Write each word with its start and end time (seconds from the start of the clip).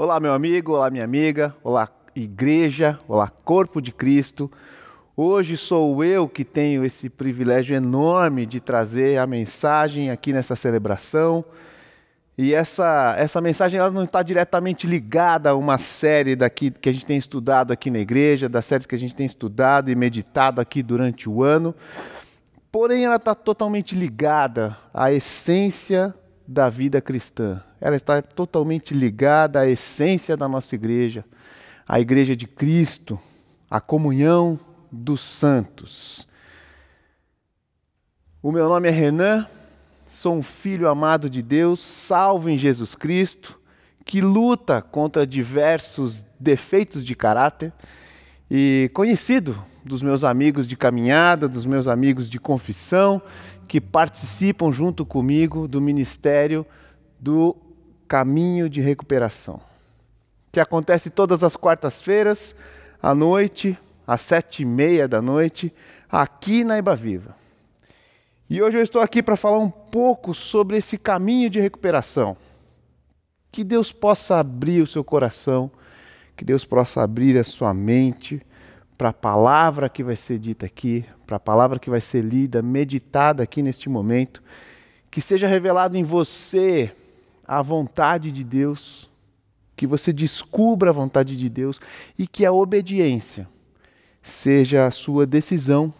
Olá, 0.00 0.20
meu 0.20 0.32
amigo, 0.32 0.74
olá, 0.74 0.88
minha 0.90 1.02
amiga, 1.02 1.52
olá, 1.60 1.88
igreja, 2.14 2.96
olá, 3.08 3.32
corpo 3.44 3.82
de 3.82 3.90
Cristo. 3.90 4.48
Hoje 5.16 5.56
sou 5.56 6.04
eu 6.04 6.28
que 6.28 6.44
tenho 6.44 6.84
esse 6.84 7.10
privilégio 7.10 7.74
enorme 7.74 8.46
de 8.46 8.60
trazer 8.60 9.18
a 9.18 9.26
mensagem 9.26 10.08
aqui 10.08 10.32
nessa 10.32 10.54
celebração. 10.54 11.44
E 12.38 12.54
essa, 12.54 13.16
essa 13.18 13.40
mensagem 13.40 13.80
ela 13.80 13.90
não 13.90 14.04
está 14.04 14.22
diretamente 14.22 14.86
ligada 14.86 15.50
a 15.50 15.56
uma 15.56 15.78
série 15.78 16.36
daqui 16.36 16.70
que 16.70 16.88
a 16.88 16.92
gente 16.92 17.04
tem 17.04 17.18
estudado 17.18 17.72
aqui 17.72 17.90
na 17.90 17.98
igreja, 17.98 18.48
das 18.48 18.66
séries 18.66 18.86
que 18.86 18.94
a 18.94 18.98
gente 18.98 19.16
tem 19.16 19.26
estudado 19.26 19.90
e 19.90 19.96
meditado 19.96 20.60
aqui 20.60 20.80
durante 20.80 21.28
o 21.28 21.42
ano. 21.42 21.74
Porém, 22.70 23.04
ela 23.04 23.16
está 23.16 23.34
totalmente 23.34 23.96
ligada 23.96 24.76
à 24.94 25.10
essência 25.10 26.14
da 26.48 26.70
vida 26.70 26.98
cristã. 27.02 27.62
Ela 27.78 27.94
está 27.94 28.22
totalmente 28.22 28.94
ligada 28.94 29.60
à 29.60 29.68
essência 29.68 30.34
da 30.34 30.48
nossa 30.48 30.74
igreja, 30.74 31.22
à 31.86 32.00
igreja 32.00 32.34
de 32.34 32.46
Cristo, 32.46 33.20
à 33.70 33.82
comunhão 33.82 34.58
dos 34.90 35.20
santos. 35.20 36.26
O 38.42 38.50
meu 38.50 38.66
nome 38.66 38.88
é 38.88 38.90
Renan, 38.90 39.46
sou 40.06 40.36
um 40.36 40.42
filho 40.42 40.88
amado 40.88 41.28
de 41.28 41.42
Deus, 41.42 41.80
salvo 41.80 42.48
em 42.48 42.56
Jesus 42.56 42.94
Cristo, 42.94 43.60
que 44.06 44.22
luta 44.22 44.80
contra 44.80 45.26
diversos 45.26 46.24
defeitos 46.40 47.04
de 47.04 47.14
caráter 47.14 47.74
e 48.50 48.90
conhecido 48.94 49.62
dos 49.84 50.02
meus 50.02 50.24
amigos 50.24 50.66
de 50.66 50.78
caminhada, 50.78 51.46
dos 51.46 51.66
meus 51.66 51.86
amigos 51.86 52.30
de 52.30 52.40
confissão 52.40 53.20
que 53.68 53.82
participam 53.82 54.72
junto 54.72 55.04
comigo 55.04 55.68
do 55.68 55.78
ministério 55.78 56.66
do 57.20 57.54
Caminho 58.08 58.68
de 58.68 58.80
Recuperação, 58.80 59.60
que 60.50 60.58
acontece 60.58 61.10
todas 61.10 61.44
as 61.44 61.54
quartas-feiras 61.54 62.56
à 63.02 63.14
noite, 63.14 63.78
às 64.06 64.22
sete 64.22 64.62
e 64.62 64.64
meia 64.64 65.06
da 65.06 65.20
noite, 65.20 65.72
aqui 66.10 66.64
na 66.64 66.78
Iba 66.78 66.96
Viva. 66.96 67.36
E 68.48 68.62
hoje 68.62 68.78
eu 68.78 68.82
estou 68.82 69.02
aqui 69.02 69.22
para 69.22 69.36
falar 69.36 69.58
um 69.58 69.68
pouco 69.68 70.32
sobre 70.32 70.78
esse 70.78 70.96
caminho 70.96 71.50
de 71.50 71.60
recuperação. 71.60 72.34
Que 73.52 73.62
Deus 73.62 73.92
possa 73.92 74.38
abrir 74.38 74.80
o 74.80 74.86
seu 74.86 75.04
coração, 75.04 75.70
que 76.34 76.46
Deus 76.46 76.64
possa 76.64 77.02
abrir 77.02 77.36
a 77.36 77.44
sua 77.44 77.74
mente 77.74 78.40
para 78.98 79.10
a 79.10 79.12
palavra 79.12 79.88
que 79.88 80.02
vai 80.02 80.16
ser 80.16 80.40
dita 80.40 80.66
aqui, 80.66 81.04
para 81.24 81.36
a 81.36 81.40
palavra 81.40 81.78
que 81.78 81.88
vai 81.88 82.00
ser 82.00 82.20
lida, 82.20 82.60
meditada 82.60 83.44
aqui 83.44 83.62
neste 83.62 83.88
momento, 83.88 84.42
que 85.08 85.20
seja 85.20 85.46
revelado 85.46 85.96
em 85.96 86.02
você 86.02 86.92
a 87.46 87.62
vontade 87.62 88.32
de 88.32 88.42
Deus, 88.42 89.08
que 89.76 89.86
você 89.86 90.12
descubra 90.12 90.90
a 90.90 90.92
vontade 90.92 91.36
de 91.36 91.48
Deus 91.48 91.80
e 92.18 92.26
que 92.26 92.44
a 92.44 92.50
obediência 92.50 93.48
seja 94.20 94.86
a 94.86 94.90
sua 94.90 95.24
decisão 95.24 95.94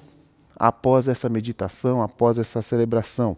após 0.57 1.07
essa 1.07 1.29
meditação, 1.29 2.03
após 2.03 2.37
essa 2.37 2.61
celebração. 2.61 3.37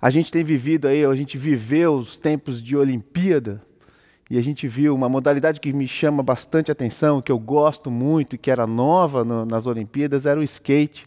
A 0.00 0.08
gente 0.08 0.32
tem 0.32 0.42
vivido 0.42 0.88
aí, 0.88 1.04
a 1.04 1.14
gente 1.14 1.36
viveu 1.36 1.94
os 1.94 2.18
tempos 2.18 2.62
de 2.62 2.76
Olimpíada, 2.76 3.62
e 4.30 4.38
a 4.38 4.42
gente 4.42 4.66
viu 4.66 4.94
uma 4.94 5.08
modalidade 5.08 5.60
que 5.60 5.72
me 5.72 5.86
chama 5.86 6.22
bastante 6.22 6.70
atenção, 6.70 7.20
que 7.20 7.30
eu 7.30 7.38
gosto 7.38 7.90
muito 7.90 8.34
e 8.34 8.38
que 8.38 8.50
era 8.50 8.66
nova 8.66 9.24
no, 9.24 9.44
nas 9.44 9.66
Olimpíadas, 9.66 10.24
era 10.24 10.40
o 10.40 10.42
skate. 10.42 11.06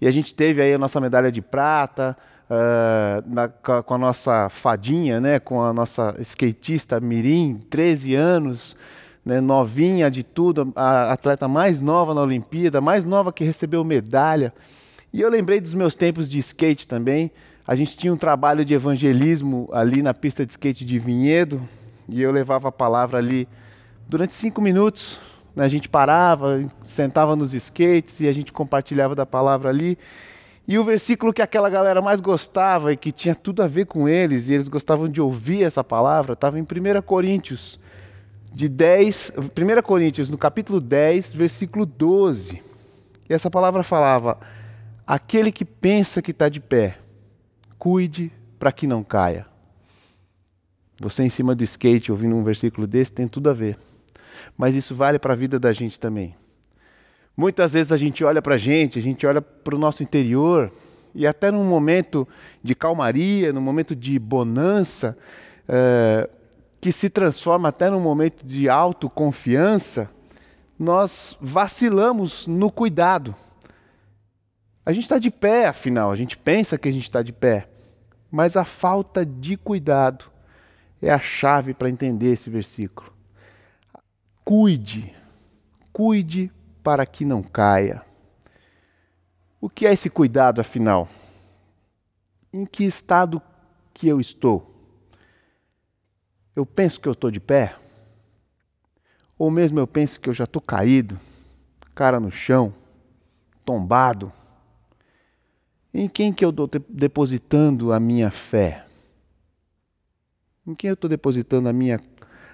E 0.00 0.06
a 0.06 0.10
gente 0.10 0.34
teve 0.34 0.62
aí 0.62 0.72
a 0.72 0.78
nossa 0.78 1.00
medalha 1.00 1.30
de 1.30 1.42
prata, 1.42 2.16
uh, 2.48 3.22
na, 3.26 3.48
com 3.48 3.94
a 3.94 3.98
nossa 3.98 4.48
fadinha, 4.48 5.20
né, 5.20 5.40
com 5.40 5.60
a 5.60 5.72
nossa 5.72 6.14
skatista 6.20 7.00
Mirim, 7.00 7.60
13 7.68 8.14
anos, 8.14 8.76
né, 9.24 9.40
novinha 9.40 10.10
de 10.10 10.22
tudo, 10.22 10.72
a 10.76 11.12
atleta 11.12 11.48
mais 11.48 11.80
nova 11.80 12.14
na 12.14 12.22
Olimpíada, 12.22 12.80
mais 12.80 13.04
nova 13.04 13.32
que 13.32 13.44
recebeu 13.44 13.82
medalha. 13.84 14.52
E 15.12 15.20
eu 15.20 15.28
lembrei 15.28 15.60
dos 15.60 15.74
meus 15.74 15.94
tempos 15.94 16.28
de 16.28 16.38
skate 16.38 16.86
também. 16.86 17.30
A 17.66 17.74
gente 17.74 17.96
tinha 17.96 18.12
um 18.12 18.16
trabalho 18.16 18.64
de 18.64 18.74
evangelismo 18.74 19.68
ali 19.72 20.02
na 20.02 20.14
pista 20.14 20.44
de 20.44 20.52
skate 20.52 20.84
de 20.84 20.98
Vinhedo, 20.98 21.60
e 22.12 22.20
eu 22.20 22.30
levava 22.30 22.68
a 22.68 22.72
palavra 22.72 23.18
ali 23.18 23.48
durante 24.06 24.34
cinco 24.34 24.60
minutos. 24.60 25.18
Né? 25.56 25.64
A 25.64 25.68
gente 25.68 25.88
parava, 25.88 26.62
sentava 26.84 27.34
nos 27.34 27.54
skates 27.54 28.20
e 28.20 28.28
a 28.28 28.32
gente 28.32 28.52
compartilhava 28.52 29.14
da 29.14 29.24
palavra 29.24 29.70
ali. 29.70 29.98
E 30.68 30.78
o 30.78 30.84
versículo 30.84 31.32
que 31.32 31.42
aquela 31.42 31.70
galera 31.70 32.02
mais 32.02 32.20
gostava 32.20 32.92
e 32.92 32.96
que 32.96 33.10
tinha 33.10 33.34
tudo 33.34 33.62
a 33.62 33.66
ver 33.66 33.86
com 33.86 34.08
eles, 34.08 34.48
e 34.48 34.54
eles 34.54 34.68
gostavam 34.68 35.08
de 35.08 35.20
ouvir 35.20 35.64
essa 35.64 35.82
palavra, 35.82 36.34
estava 36.34 36.58
em 36.58 36.62
1 36.62 37.02
Coríntios, 37.02 37.80
de 38.52 38.68
10, 38.68 39.34
1 39.38 39.82
Coríntios, 39.82 40.30
no 40.30 40.38
capítulo 40.38 40.80
10, 40.80 41.34
versículo 41.34 41.84
12. 41.84 42.62
E 43.28 43.32
essa 43.32 43.50
palavra 43.50 43.82
falava: 43.82 44.38
Aquele 45.06 45.50
que 45.50 45.64
pensa 45.64 46.22
que 46.22 46.30
está 46.30 46.48
de 46.48 46.60
pé, 46.60 46.96
cuide 47.78 48.30
para 48.58 48.70
que 48.70 48.86
não 48.86 49.02
caia. 49.02 49.51
Você 51.02 51.24
em 51.24 51.28
cima 51.28 51.52
do 51.52 51.64
skate 51.64 52.12
ouvindo 52.12 52.36
um 52.36 52.44
versículo 52.44 52.86
desse 52.86 53.12
tem 53.12 53.26
tudo 53.26 53.50
a 53.50 53.52
ver. 53.52 53.76
Mas 54.56 54.76
isso 54.76 54.94
vale 54.94 55.18
para 55.18 55.32
a 55.32 55.36
vida 55.36 55.58
da 55.58 55.72
gente 55.72 55.98
também. 55.98 56.36
Muitas 57.36 57.72
vezes 57.72 57.90
a 57.90 57.96
gente 57.96 58.22
olha 58.22 58.40
para 58.40 58.54
a 58.54 58.58
gente, 58.58 59.00
a 59.00 59.02
gente 59.02 59.26
olha 59.26 59.42
para 59.42 59.74
o 59.74 59.78
nosso 59.78 60.02
interior, 60.02 60.70
e 61.12 61.26
até 61.26 61.50
num 61.50 61.64
momento 61.64 62.26
de 62.62 62.74
calmaria, 62.74 63.52
num 63.52 63.60
momento 63.60 63.96
de 63.96 64.16
bonança, 64.16 65.18
é, 65.68 66.30
que 66.80 66.92
se 66.92 67.10
transforma 67.10 67.68
até 67.68 67.90
num 67.90 68.00
momento 68.00 68.46
de 68.46 68.68
autoconfiança, 68.68 70.08
nós 70.78 71.36
vacilamos 71.40 72.46
no 72.46 72.70
cuidado. 72.70 73.34
A 74.86 74.92
gente 74.92 75.04
está 75.04 75.18
de 75.18 75.30
pé, 75.30 75.66
afinal, 75.66 76.12
a 76.12 76.16
gente 76.16 76.36
pensa 76.36 76.78
que 76.78 76.88
a 76.88 76.92
gente 76.92 77.04
está 77.04 77.22
de 77.22 77.32
pé, 77.32 77.68
mas 78.30 78.56
a 78.56 78.64
falta 78.64 79.26
de 79.26 79.56
cuidado 79.56 80.31
é 81.02 81.10
a 81.10 81.18
chave 81.18 81.74
para 81.74 81.90
entender 81.90 82.32
esse 82.32 82.48
versículo. 82.48 83.12
Cuide, 84.44 85.14
cuide 85.92 86.50
para 86.82 87.04
que 87.04 87.24
não 87.24 87.42
caia. 87.42 88.02
O 89.60 89.68
que 89.68 89.86
é 89.86 89.92
esse 89.92 90.08
cuidado, 90.08 90.60
afinal? 90.60 91.08
Em 92.52 92.64
que 92.64 92.84
estado 92.84 93.42
que 93.92 94.06
eu 94.06 94.20
estou? 94.20 94.68
Eu 96.54 96.64
penso 96.64 97.00
que 97.00 97.08
eu 97.08 97.12
estou 97.12 97.30
de 97.30 97.40
pé? 97.40 97.74
Ou 99.38 99.50
mesmo 99.50 99.80
eu 99.80 99.86
penso 99.86 100.20
que 100.20 100.28
eu 100.28 100.34
já 100.34 100.44
estou 100.44 100.62
caído, 100.62 101.18
cara 101.94 102.20
no 102.20 102.30
chão, 102.30 102.72
tombado? 103.64 104.32
Em 105.92 106.08
quem 106.08 106.32
que 106.32 106.44
eu 106.44 106.50
estou 106.50 106.68
depositando 106.88 107.92
a 107.92 107.98
minha 107.98 108.30
fé? 108.30 108.84
Em 110.66 110.74
quem 110.74 110.88
eu 110.88 110.94
estou 110.94 111.10
depositando 111.10 111.68
a 111.68 111.72
minha 111.72 112.00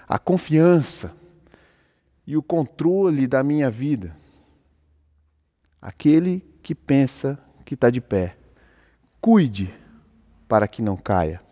a 0.08 0.18
confiança 0.18 1.12
e 2.26 2.36
o 2.36 2.42
controle 2.42 3.26
da 3.26 3.42
minha 3.42 3.70
vida? 3.70 4.16
Aquele 5.80 6.40
que 6.62 6.74
pensa 6.74 7.38
que 7.64 7.74
está 7.74 7.90
de 7.90 8.00
pé. 8.00 8.36
Cuide 9.20 9.72
para 10.48 10.66
que 10.66 10.80
não 10.80 10.96
caia. 10.96 11.42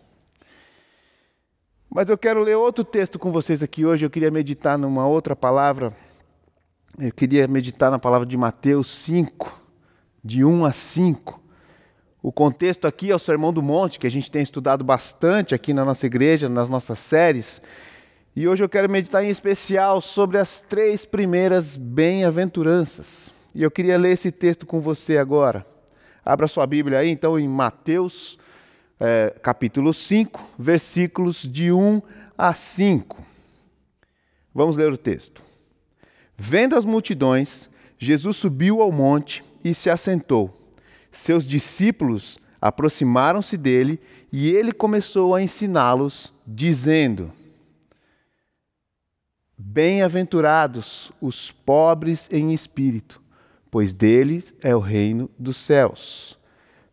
Mas 1.90 2.08
eu 2.08 2.18
quero 2.18 2.42
ler 2.42 2.56
outro 2.56 2.84
texto 2.84 3.18
com 3.18 3.30
vocês 3.30 3.62
aqui 3.62 3.84
hoje. 3.84 4.04
Eu 4.04 4.10
queria 4.10 4.30
meditar 4.30 4.78
numa 4.78 5.06
outra 5.06 5.36
palavra. 5.36 5.94
Eu 6.98 7.12
queria 7.12 7.46
meditar 7.46 7.90
na 7.90 7.98
palavra 7.98 8.26
de 8.26 8.36
Mateus 8.36 8.90
5, 8.90 9.52
de 10.24 10.44
1 10.44 10.64
a 10.64 10.72
5. 10.72 11.45
O 12.26 12.32
contexto 12.32 12.88
aqui 12.88 13.12
é 13.12 13.14
o 13.14 13.20
Sermão 13.20 13.52
do 13.52 13.62
Monte, 13.62 14.00
que 14.00 14.06
a 14.08 14.10
gente 14.10 14.28
tem 14.28 14.42
estudado 14.42 14.82
bastante 14.82 15.54
aqui 15.54 15.72
na 15.72 15.84
nossa 15.84 16.06
igreja, 16.06 16.48
nas 16.48 16.68
nossas 16.68 16.98
séries. 16.98 17.62
E 18.34 18.48
hoje 18.48 18.64
eu 18.64 18.68
quero 18.68 18.90
meditar 18.90 19.24
em 19.24 19.30
especial 19.30 20.00
sobre 20.00 20.36
as 20.36 20.60
três 20.60 21.04
primeiras 21.04 21.76
bem-aventuranças. 21.76 23.32
E 23.54 23.62
eu 23.62 23.70
queria 23.70 23.96
ler 23.96 24.10
esse 24.10 24.32
texto 24.32 24.66
com 24.66 24.80
você 24.80 25.18
agora. 25.18 25.64
Abra 26.24 26.48
sua 26.48 26.66
Bíblia 26.66 26.98
aí, 26.98 27.10
então, 27.10 27.38
em 27.38 27.46
Mateus, 27.46 28.36
é, 28.98 29.32
capítulo 29.40 29.94
5, 29.94 30.54
versículos 30.58 31.42
de 31.42 31.70
1 31.70 32.02
a 32.36 32.52
5. 32.52 33.24
Vamos 34.52 34.76
ler 34.76 34.92
o 34.92 34.98
texto. 34.98 35.44
Vendo 36.36 36.74
as 36.74 36.84
multidões, 36.84 37.70
Jesus 37.96 38.36
subiu 38.36 38.82
ao 38.82 38.90
monte 38.90 39.44
e 39.62 39.72
se 39.72 39.88
assentou 39.88 40.65
seus 41.18 41.46
discípulos 41.46 42.38
aproximaram-se 42.60 43.56
dele 43.56 44.00
e 44.32 44.48
ele 44.48 44.72
começou 44.72 45.34
a 45.34 45.42
ensiná-los, 45.42 46.34
dizendo: 46.46 47.32
Bem-aventurados 49.56 51.10
os 51.20 51.50
pobres 51.50 52.28
em 52.30 52.52
espírito, 52.52 53.22
pois 53.70 53.92
deles 53.92 54.54
é 54.62 54.74
o 54.74 54.80
reino 54.80 55.30
dos 55.38 55.56
céus. 55.56 56.38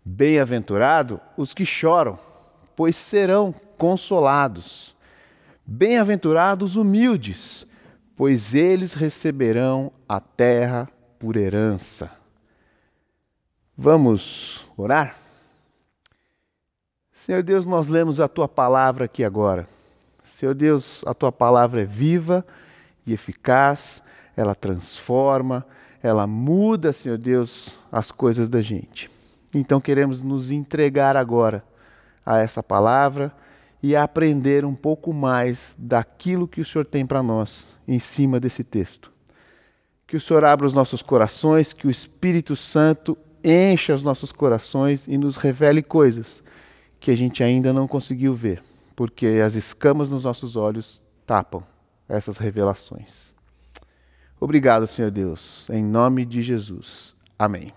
Bem-aventurado 0.06 1.20
os 1.38 1.54
que 1.54 1.66
choram, 1.66 2.20
pois 2.76 2.96
serão 2.96 3.54
consolados. 3.78 4.96
Bem-aventurados 5.66 6.76
humildes, 6.76 7.66
pois 8.16 8.54
eles 8.54 8.94
receberão 8.94 9.92
a 10.08 10.20
terra 10.20 10.90
por 11.18 11.36
herança. 11.36 12.23
Vamos 13.76 14.68
orar? 14.78 15.18
Senhor 17.12 17.42
Deus, 17.42 17.66
nós 17.66 17.90
lemos 17.90 18.22
a 18.22 18.28
tua 18.28 18.48
palavra 18.48 19.06
aqui 19.06 19.24
agora. 19.24 19.68
Senhor 20.24 20.54
Deus, 20.54 21.04
a 21.08 21.14
tua 21.14 21.32
palavra 21.32 21.82
é 21.82 21.86
viva 21.86 22.46
e 23.04 23.14
eficaz, 23.14 24.04
ela 24.38 24.54
transforma, 24.54 25.66
ela 26.04 26.28
muda, 26.28 26.94
Senhor 26.94 27.18
Deus, 27.18 27.76
as 27.92 28.12
coisas 28.12 28.48
da 28.48 28.62
gente. 28.62 29.10
Então 29.56 29.82
queremos 29.82 30.22
nos 30.22 30.52
entregar 30.52 31.18
agora 31.18 31.64
a 32.24 32.38
essa 32.38 32.62
palavra 32.62 33.34
e 33.82 33.96
aprender 33.96 34.66
um 34.66 34.76
pouco 34.76 35.12
mais 35.12 35.74
daquilo 35.80 36.48
que 36.48 36.62
o 36.62 36.66
Senhor 36.66 36.86
tem 36.86 37.08
para 37.08 37.24
nós 37.24 37.68
em 37.88 37.98
cima 37.98 38.40
desse 38.40 38.64
texto. 38.64 39.12
Que 40.06 40.16
o 40.16 40.22
Senhor 40.22 40.46
abra 40.46 40.68
os 40.68 40.74
nossos 40.74 41.02
corações, 41.02 41.74
que 41.74 41.88
o 41.88 41.92
Espírito 41.92 42.56
Santo 42.56 43.18
encha 43.44 43.94
os 43.94 44.04
nossos 44.04 44.32
corações 44.32 45.08
e 45.08 45.18
nos 45.18 45.36
revele 45.36 45.82
coisas 45.84 46.44
que 47.00 47.12
a 47.12 47.18
gente 47.18 47.44
ainda 47.44 47.74
não 47.74 47.88
conseguiu 47.88 48.34
ver, 48.34 48.64
porque 48.96 49.26
as 49.46 49.56
escamas 49.56 50.10
nos 50.10 50.24
nossos 50.24 50.56
olhos 50.56 51.04
tapam 51.26 51.64
essas 52.08 52.38
revelações. 52.38 53.36
Obrigado, 54.40 54.88
Senhor 54.88 55.12
Deus, 55.12 55.70
em 55.70 55.84
nome 55.84 56.26
de 56.26 56.42
Jesus. 56.42 57.16
Amém. 57.38 57.72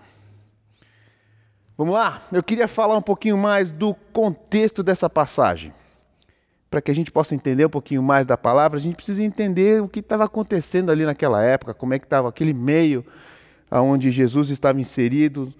Vamos 1.77 1.93
lá? 1.93 2.23
Eu 2.31 2.41
queria 2.41 2.67
falar 2.67 2.97
um 2.97 3.01
pouquinho 3.01 3.37
mais 3.37 3.71
do 3.71 3.93
contexto 4.11 4.81
dessa 4.81 5.09
passagem. 5.09 5.73
Para 6.69 6.81
que 6.81 6.91
a 6.91 6.95
gente 6.95 7.11
possa 7.11 7.35
entender 7.35 7.65
um 7.65 7.69
pouquinho 7.69 8.01
mais 8.01 8.25
da 8.25 8.35
palavra, 8.35 8.77
a 8.77 8.81
gente 8.81 8.95
precisa 8.95 9.23
entender 9.23 9.81
o 9.81 9.87
que 9.87 9.99
estava 9.99 10.25
acontecendo 10.25 10.91
ali 10.91 11.05
naquela 11.05 11.41
época, 11.43 11.73
como 11.73 11.93
é 11.93 11.99
que 11.99 12.05
estava 12.05 12.27
aquele 12.27 12.53
meio 12.53 13.05
onde 13.71 14.11
Jesus 14.11 14.49
estava 14.49 14.79
inserido. 14.79 15.53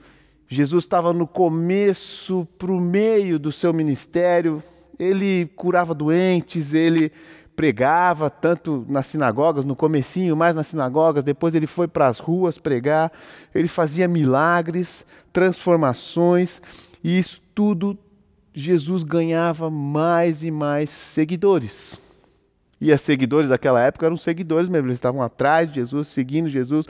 Jesus 0.47 0.83
estava 0.85 1.11
no 1.11 1.27
começo 1.27 2.47
para 2.57 2.71
o 2.71 2.79
meio 2.79 3.37
do 3.37 3.51
seu 3.51 3.73
ministério, 3.73 4.63
ele 4.97 5.45
curava 5.55 5.93
doentes, 5.93 6.73
ele 6.73 7.11
pregava 7.55 8.29
tanto 8.29 8.85
nas 8.87 9.07
sinagogas, 9.07 9.65
no 9.65 9.75
comecinho 9.75 10.37
mais 10.37 10.55
nas 10.55 10.67
sinagogas, 10.67 11.23
depois 11.23 11.55
ele 11.55 11.67
foi 11.67 11.87
para 11.87 12.07
as 12.07 12.19
ruas 12.19 12.57
pregar, 12.57 13.11
ele 13.53 13.67
fazia 13.67 14.07
milagres, 14.07 15.05
transformações, 15.33 16.61
e 17.03 17.17
isso 17.17 17.41
tudo 17.53 17.97
Jesus 18.53 19.03
ganhava 19.03 19.69
mais 19.69 20.43
e 20.43 20.51
mais 20.51 20.91
seguidores. 20.91 21.99
E 22.79 22.91
os 22.91 23.01
seguidores 23.01 23.49
daquela 23.49 23.81
época 23.81 24.05
eram 24.05 24.17
seguidores 24.17 24.69
mesmo, 24.69 24.87
eles 24.87 24.97
estavam 24.97 25.21
atrás 25.21 25.69
de 25.69 25.77
Jesus, 25.77 26.09
seguindo 26.09 26.47
Jesus, 26.47 26.85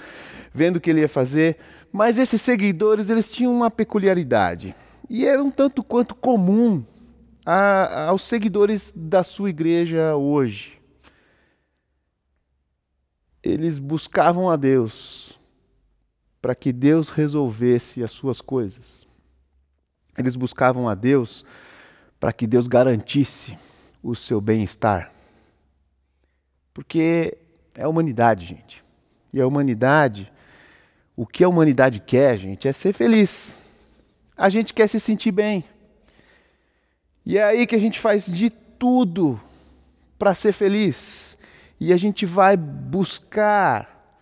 vendo 0.54 0.78
o 0.78 0.82
que 0.82 0.90
ele 0.90 1.00
ia 1.00 1.10
fazer. 1.10 1.58
Mas 1.92 2.18
esses 2.18 2.42
seguidores, 2.42 3.10
eles 3.10 3.30
tinham 3.30 3.56
uma 3.56 3.72
peculiaridade. 3.72 4.76
E 5.10 5.26
era 5.26 5.42
um 5.42 5.50
tanto 5.50 5.82
quanto 5.84 6.14
comum 6.14 6.84
a, 7.46 8.08
aos 8.08 8.24
seguidores 8.24 8.92
da 8.94 9.24
sua 9.24 9.50
igreja 9.50 10.16
hoje. 10.16 10.78
Eles 13.42 13.80
buscavam 13.80 14.50
a 14.50 14.58
Deus 14.58 15.40
para 16.42 16.54
que 16.54 16.74
Deus 16.74 17.10
resolvesse 17.10 18.04
as 18.04 18.12
suas 18.12 18.42
coisas. 18.42 19.08
Eles 20.18 20.36
buscavam 20.36 20.90
a 20.90 20.96
Deus 20.96 21.46
para 22.20 22.34
que 22.34 22.46
Deus 22.46 22.68
garantisse 22.68 23.58
o 24.04 24.14
seu 24.16 24.42
bem-estar. 24.42 25.17
Porque 26.78 27.36
é 27.74 27.86
a 27.86 27.90
humanidade, 27.90 28.46
gente. 28.46 28.84
E 29.34 29.42
a 29.42 29.48
humanidade, 29.48 30.32
o 31.16 31.26
que 31.26 31.44
a 31.44 31.50
humanidade 31.50 32.00
quer, 32.00 32.38
gente, 32.38 32.68
é 32.68 32.72
ser 32.72 32.94
feliz. 32.94 33.58
A 34.38 34.48
gente 34.48 34.76
quer 34.76 34.88
se 34.88 35.00
sentir 35.00 35.32
bem. 35.32 35.64
E 37.26 37.36
é 37.36 37.44
aí 37.44 37.66
que 37.66 37.74
a 37.74 37.80
gente 37.80 38.00
faz 38.00 38.28
de 38.28 38.52
tudo 38.52 39.42
para 40.20 40.36
ser 40.36 40.52
feliz. 40.52 41.36
E 41.80 41.92
a 41.92 41.98
gente 41.98 42.28
vai 42.28 42.56
buscar 42.56 44.16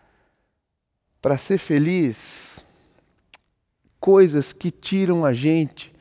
para 1.22 1.38
ser 1.38 1.58
feliz 1.58 2.64
coisas 4.00 4.54
que 4.54 4.72
tiram 4.72 5.26
a 5.26 5.34
gente 5.34 5.94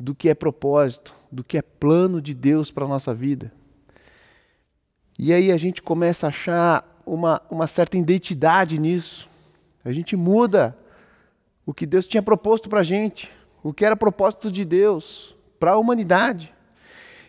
do 0.00 0.16
que 0.16 0.28
é 0.28 0.34
propósito, 0.34 1.14
do 1.30 1.44
que 1.44 1.56
é 1.56 1.62
plano 1.62 2.20
de 2.20 2.34
Deus 2.34 2.72
para 2.72 2.86
a 2.86 2.88
nossa 2.88 3.14
vida. 3.14 3.52
E 5.24 5.32
aí 5.32 5.52
a 5.52 5.56
gente 5.56 5.80
começa 5.80 6.26
a 6.26 6.30
achar 6.30 7.00
uma, 7.06 7.40
uma 7.48 7.68
certa 7.68 7.96
identidade 7.96 8.76
nisso. 8.76 9.28
A 9.84 9.92
gente 9.92 10.16
muda 10.16 10.76
o 11.64 11.72
que 11.72 11.86
Deus 11.86 12.08
tinha 12.08 12.20
proposto 12.20 12.68
para 12.68 12.80
a 12.80 12.82
gente, 12.82 13.30
o 13.62 13.72
que 13.72 13.84
era 13.84 13.94
propósito 13.94 14.50
de 14.50 14.64
Deus 14.64 15.32
para 15.60 15.70
a 15.70 15.76
humanidade. 15.76 16.52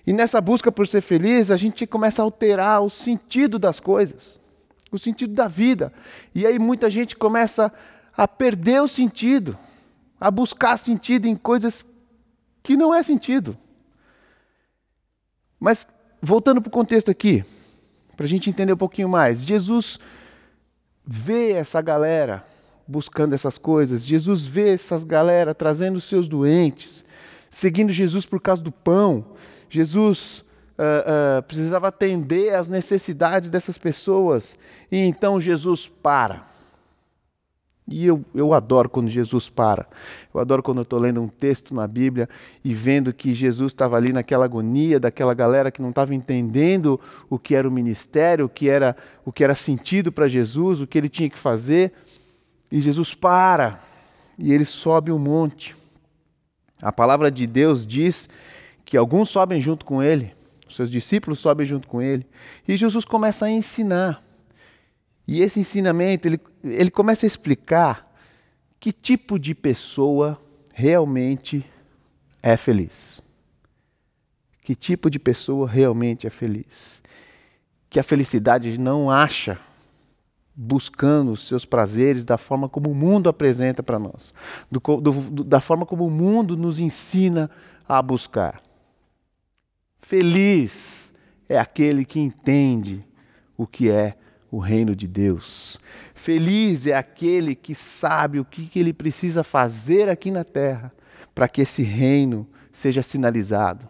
E 0.07 0.11
nessa 0.11 0.41
busca 0.41 0.71
por 0.71 0.87
ser 0.87 1.01
feliz, 1.01 1.51
a 1.51 1.55
gente 1.55 1.85
começa 1.85 2.23
a 2.23 2.25
alterar 2.25 2.81
o 2.81 2.89
sentido 2.89 3.59
das 3.59 3.79
coisas, 3.79 4.41
o 4.91 4.97
sentido 4.97 5.35
da 5.35 5.47
vida. 5.47 5.93
E 6.33 6.47
aí 6.47 6.57
muita 6.57 6.89
gente 6.89 7.15
começa 7.15 7.71
a 8.17 8.27
perder 8.27 8.81
o 8.81 8.87
sentido, 8.87 9.55
a 10.19 10.31
buscar 10.31 10.77
sentido 10.77 11.27
em 11.27 11.35
coisas 11.35 11.85
que 12.63 12.75
não 12.75 12.91
é 12.91 13.03
sentido. 13.03 13.55
Mas 15.59 15.87
voltando 16.19 16.59
para 16.59 16.69
o 16.69 16.71
contexto 16.71 17.11
aqui, 17.11 17.45
para 18.15 18.25
a 18.25 18.29
gente 18.29 18.49
entender 18.49 18.73
um 18.73 18.77
pouquinho 18.77 19.09
mais, 19.09 19.43
Jesus 19.43 19.99
vê 21.05 21.51
essa 21.51 21.81
galera 21.81 22.43
buscando 22.87 23.33
essas 23.33 23.57
coisas, 23.57 24.05
Jesus 24.05 24.45
vê 24.45 24.73
essas 24.73 25.03
galera 25.03 25.53
trazendo 25.53 25.99
seus 26.01 26.27
doentes, 26.27 27.05
seguindo 27.49 27.91
Jesus 27.91 28.25
por 28.25 28.41
causa 28.41 28.61
do 28.61 28.71
pão. 28.71 29.25
Jesus 29.69 30.43
uh, 30.77 31.39
uh, 31.39 31.43
precisava 31.43 31.87
atender 31.87 32.53
às 32.53 32.67
necessidades 32.67 33.49
dessas 33.49 33.77
pessoas. 33.77 34.57
E 34.91 34.97
então 34.97 35.39
Jesus 35.39 35.87
para. 35.87 36.52
E 37.87 38.05
eu, 38.05 38.23
eu 38.33 38.53
adoro 38.53 38.89
quando 38.89 39.09
Jesus 39.09 39.49
para. 39.49 39.85
Eu 40.33 40.39
adoro 40.39 40.63
quando 40.63 40.77
eu 40.77 40.83
estou 40.83 40.99
lendo 40.99 41.21
um 41.21 41.27
texto 41.27 41.75
na 41.75 41.85
Bíblia 41.85 42.29
e 42.63 42.73
vendo 42.73 43.13
que 43.13 43.33
Jesus 43.33 43.73
estava 43.73 43.97
ali 43.97 44.13
naquela 44.13 44.45
agonia 44.45 44.99
daquela 44.99 45.33
galera 45.33 45.69
que 45.69 45.81
não 45.81 45.89
estava 45.89 46.15
entendendo 46.15 46.99
o 47.29 47.37
que 47.37 47.55
era 47.55 47.67
o 47.67 47.71
ministério, 47.71 48.45
o 48.45 48.49
que 48.49 48.69
era, 48.69 48.95
o 49.25 49.31
que 49.31 49.43
era 49.43 49.53
sentido 49.53 50.11
para 50.11 50.27
Jesus, 50.27 50.79
o 50.79 50.87
que 50.87 50.97
ele 50.97 51.09
tinha 51.09 51.29
que 51.29 51.37
fazer. 51.37 51.91
E 52.71 52.81
Jesus 52.81 53.13
para 53.13 53.81
e 54.37 54.53
ele 54.53 54.65
sobe 54.65 55.11
um 55.11 55.19
monte. 55.19 55.75
A 56.81 56.91
palavra 56.91 57.29
de 57.29 57.45
Deus 57.45 57.85
diz 57.85 58.29
que 58.85 58.97
alguns 58.97 59.29
sobem 59.29 59.61
junto 59.61 59.85
com 59.85 60.01
ele, 60.01 60.33
seus 60.69 60.89
discípulos 60.89 61.39
sobem 61.39 61.65
junto 61.65 61.87
com 61.87 62.01
ele, 62.01 62.25
e 62.67 62.75
Jesus 62.75 63.05
começa 63.05 63.45
a 63.45 63.51
ensinar. 63.51 64.22
E 65.27 65.41
esse 65.41 65.59
ensinamento, 65.59 66.27
ele, 66.27 66.39
ele 66.63 66.91
começa 66.91 67.25
a 67.25 67.27
explicar 67.27 68.11
que 68.79 68.91
tipo 68.91 69.39
de 69.39 69.55
pessoa 69.55 70.39
realmente 70.73 71.65
é 72.41 72.57
feliz. 72.57 73.21
Que 74.61 74.75
tipo 74.75 75.09
de 75.09 75.19
pessoa 75.19 75.67
realmente 75.67 76.27
é 76.27 76.29
feliz. 76.29 77.01
Que 77.89 77.99
a 77.99 78.03
felicidade 78.03 78.77
não 78.77 79.09
acha 79.09 79.59
buscando 80.55 81.31
os 81.31 81.47
seus 81.47 81.65
prazeres 81.65 82.23
da 82.23 82.37
forma 82.37 82.69
como 82.69 82.91
o 82.91 82.95
mundo 82.95 83.27
apresenta 83.27 83.81
para 83.81 83.97
nós, 83.97 84.33
do, 84.69 84.79
do, 84.79 85.43
da 85.43 85.59
forma 85.59 85.85
como 85.85 86.05
o 86.05 86.11
mundo 86.11 86.55
nos 86.55 86.79
ensina 86.79 87.49
a 87.87 88.01
buscar. 88.01 88.61
Feliz 89.99 91.11
é 91.49 91.57
aquele 91.57 92.05
que 92.05 92.19
entende 92.19 93.03
o 93.57 93.65
que 93.65 93.89
é 93.89 94.15
o 94.53 94.59
reino 94.59 94.95
de 94.95 95.07
Deus. 95.07 95.79
Feliz 96.13 96.85
é 96.85 96.93
aquele 96.93 97.55
que 97.55 97.73
sabe 97.73 98.39
o 98.39 98.45
que 98.45 98.69
ele 98.79 98.93
precisa 98.93 99.43
fazer 99.43 100.07
aqui 100.07 100.29
na 100.29 100.43
terra 100.43 100.93
para 101.33 101.47
que 101.47 101.61
esse 101.61 101.81
reino 101.81 102.47
seja 102.71 103.01
sinalizado. 103.01 103.89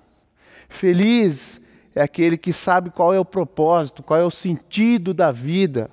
Feliz 0.69 1.59
é 1.93 2.01
aquele 2.01 2.37
que 2.37 2.53
sabe 2.53 2.91
qual 2.91 3.13
é 3.13 3.19
o 3.19 3.25
propósito, 3.25 4.01
qual 4.01 4.17
é 4.17 4.23
o 4.23 4.31
sentido 4.31 5.13
da 5.13 5.33
vida 5.33 5.91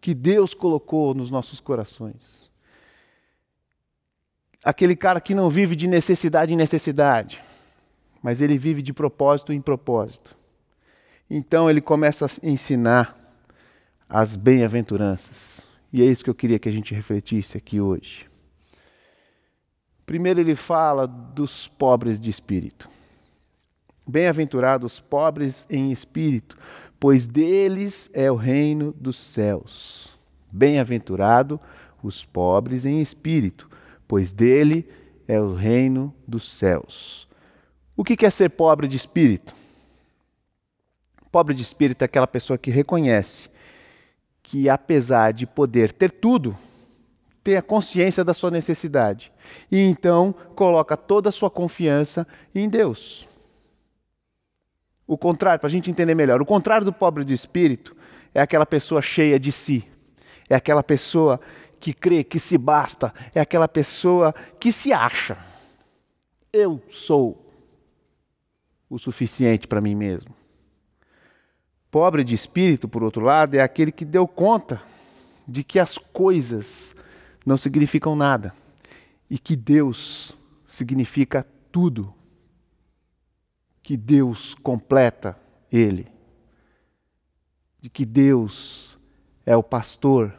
que 0.00 0.14
Deus 0.14 0.54
colocou 0.54 1.12
nos 1.12 1.28
nossos 1.28 1.58
corações. 1.58 2.52
Aquele 4.62 4.94
cara 4.94 5.20
que 5.20 5.34
não 5.34 5.50
vive 5.50 5.74
de 5.74 5.88
necessidade 5.88 6.54
em 6.54 6.56
necessidade, 6.56 7.42
mas 8.22 8.40
ele 8.40 8.56
vive 8.56 8.80
de 8.80 8.92
propósito 8.92 9.52
em 9.52 9.60
propósito. 9.60 10.36
Então 11.28 11.68
ele 11.68 11.80
começa 11.80 12.26
a 12.26 12.46
ensinar 12.46 13.23
as 14.08 14.36
bem-aventuranças. 14.36 15.68
E 15.92 16.02
é 16.02 16.06
isso 16.06 16.24
que 16.24 16.30
eu 16.30 16.34
queria 16.34 16.58
que 16.58 16.68
a 16.68 16.72
gente 16.72 16.94
refletisse 16.94 17.56
aqui 17.56 17.80
hoje. 17.80 18.26
Primeiro 20.04 20.40
ele 20.40 20.54
fala 20.54 21.06
dos 21.06 21.66
pobres 21.66 22.20
de 22.20 22.28
espírito. 22.28 22.88
Bem-aventurados 24.06 25.00
pobres 25.00 25.66
em 25.70 25.90
espírito, 25.90 26.58
pois 27.00 27.26
deles 27.26 28.10
é 28.12 28.30
o 28.30 28.36
reino 28.36 28.92
dos 29.00 29.16
céus. 29.18 30.10
Bem-aventurado 30.52 31.58
os 32.02 32.24
pobres 32.24 32.84
em 32.84 33.00
espírito, 33.00 33.70
pois 34.06 34.30
dele 34.30 34.86
é 35.26 35.40
o 35.40 35.54
reino 35.54 36.14
dos 36.28 36.52
céus. 36.52 37.26
O 37.96 38.04
que 38.04 38.26
é 38.26 38.30
ser 38.30 38.50
pobre 38.50 38.86
de 38.86 38.96
espírito? 38.96 39.54
Pobre 41.32 41.54
de 41.54 41.62
espírito 41.62 42.02
é 42.02 42.04
aquela 42.04 42.26
pessoa 42.26 42.58
que 42.58 42.70
reconhece 42.70 43.48
que, 44.44 44.68
apesar 44.68 45.32
de 45.32 45.46
poder 45.46 45.90
ter 45.90 46.12
tudo, 46.12 46.56
tem 47.42 47.56
a 47.56 47.62
consciência 47.62 48.22
da 48.22 48.32
sua 48.32 48.50
necessidade 48.50 49.32
e 49.72 49.80
então 49.80 50.34
coloca 50.54 50.96
toda 50.96 51.30
a 51.30 51.32
sua 51.32 51.50
confiança 51.50 52.26
em 52.54 52.68
Deus. 52.68 53.26
O 55.06 55.18
contrário, 55.18 55.58
para 55.58 55.66
a 55.66 55.70
gente 55.70 55.90
entender 55.90 56.14
melhor, 56.14 56.40
o 56.40 56.46
contrário 56.46 56.84
do 56.84 56.92
pobre 56.92 57.24
de 57.24 57.34
espírito 57.34 57.96
é 58.32 58.40
aquela 58.40 58.64
pessoa 58.64 59.02
cheia 59.02 59.40
de 59.40 59.50
si, 59.50 59.86
é 60.48 60.54
aquela 60.54 60.82
pessoa 60.82 61.40
que 61.80 61.92
crê 61.92 62.22
que 62.22 62.38
se 62.38 62.56
basta, 62.56 63.12
é 63.34 63.40
aquela 63.40 63.68
pessoa 63.68 64.34
que 64.60 64.70
se 64.70 64.92
acha. 64.92 65.36
Eu 66.52 66.80
sou 66.88 67.50
o 68.88 68.98
suficiente 68.98 69.66
para 69.66 69.80
mim 69.80 69.94
mesmo. 69.94 70.43
Pobre 71.94 72.24
de 72.24 72.34
espírito, 72.34 72.88
por 72.88 73.04
outro 73.04 73.22
lado, 73.22 73.54
é 73.54 73.60
aquele 73.60 73.92
que 73.92 74.04
deu 74.04 74.26
conta 74.26 74.82
de 75.46 75.62
que 75.62 75.78
as 75.78 75.96
coisas 75.96 76.96
não 77.46 77.56
significam 77.56 78.16
nada 78.16 78.52
e 79.30 79.38
que 79.38 79.54
Deus 79.54 80.36
significa 80.66 81.46
tudo. 81.70 82.12
Que 83.80 83.96
Deus 83.96 84.56
completa 84.56 85.38
ele. 85.70 86.08
De 87.80 87.88
que 87.88 88.04
Deus 88.04 88.98
é 89.46 89.56
o 89.56 89.62
pastor 89.62 90.34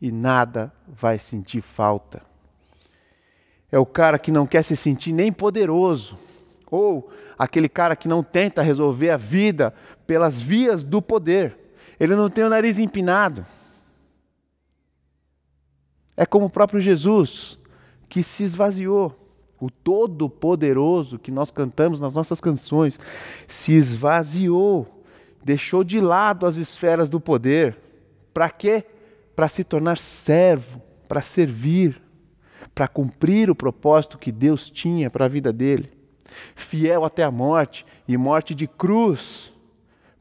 e 0.00 0.12
nada 0.12 0.72
vai 0.86 1.18
sentir 1.18 1.60
falta. 1.60 2.22
É 3.68 3.80
o 3.80 3.84
cara 3.84 4.16
que 4.16 4.30
não 4.30 4.46
quer 4.46 4.62
se 4.62 4.76
sentir 4.76 5.12
nem 5.12 5.32
poderoso, 5.32 6.16
ou 6.70 7.10
aquele 7.38 7.68
cara 7.68 7.96
que 7.96 8.08
não 8.08 8.22
tenta 8.22 8.62
resolver 8.62 9.10
a 9.10 9.16
vida 9.16 9.72
pelas 10.06 10.40
vias 10.40 10.84
do 10.84 11.00
poder. 11.00 11.56
Ele 11.98 12.14
não 12.14 12.28
tem 12.28 12.44
o 12.44 12.48
nariz 12.48 12.78
empinado. 12.78 13.44
É 16.16 16.26
como 16.26 16.46
o 16.46 16.50
próprio 16.50 16.80
Jesus, 16.80 17.58
que 18.08 18.22
se 18.22 18.42
esvaziou. 18.42 19.16
O 19.60 19.70
Todo-Poderoso 19.70 21.18
que 21.18 21.32
nós 21.32 21.50
cantamos 21.50 22.00
nas 22.00 22.14
nossas 22.14 22.40
canções 22.40 23.00
se 23.46 23.72
esvaziou, 23.72 25.04
deixou 25.44 25.82
de 25.82 26.00
lado 26.00 26.46
as 26.46 26.56
esferas 26.56 27.10
do 27.10 27.18
poder. 27.20 27.76
Para 28.32 28.50
quê? 28.50 28.84
Para 29.34 29.48
se 29.48 29.64
tornar 29.64 29.98
servo, 29.98 30.80
para 31.08 31.22
servir, 31.22 32.00
para 32.72 32.86
cumprir 32.86 33.50
o 33.50 33.54
propósito 33.54 34.16
que 34.16 34.30
Deus 34.30 34.70
tinha 34.70 35.10
para 35.10 35.24
a 35.24 35.28
vida 35.28 35.52
dele 35.52 35.97
fiel 36.54 37.04
até 37.04 37.24
a 37.24 37.30
morte 37.30 37.84
e 38.06 38.16
morte 38.16 38.54
de 38.54 38.66
cruz, 38.66 39.52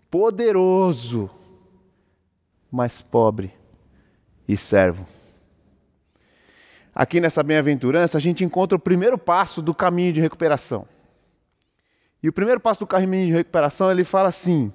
poderoso, 0.10 1.30
mas 2.72 3.02
pobre 3.02 3.54
e 4.48 4.56
servo. 4.56 5.06
Aqui 6.94 7.20
nessa 7.20 7.44
bem-aventurança, 7.44 8.18
a 8.18 8.22
gente 8.22 8.44
encontra 8.44 8.76
o 8.76 8.80
primeiro 8.80 9.18
passo 9.18 9.62
do 9.62 9.74
caminho 9.74 10.14
de 10.14 10.22
recuperação. 10.22 10.88
E 12.24 12.28
o 12.28 12.34
primeiro 12.34 12.60
passo 12.60 12.80
do 12.80 12.88
caminho 12.88 13.28
de 13.28 13.34
recuperação, 13.34 13.92
ele 13.92 14.04
fala 14.04 14.30
assim: 14.30 14.74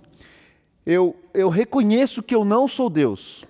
eu, 0.87 1.17
eu 1.35 1.49
reconheço 1.49 2.23
que 2.23 2.35
eu 2.35 2.45
não 2.45 2.69
sou 2.69 2.89
Deus. 2.89 3.45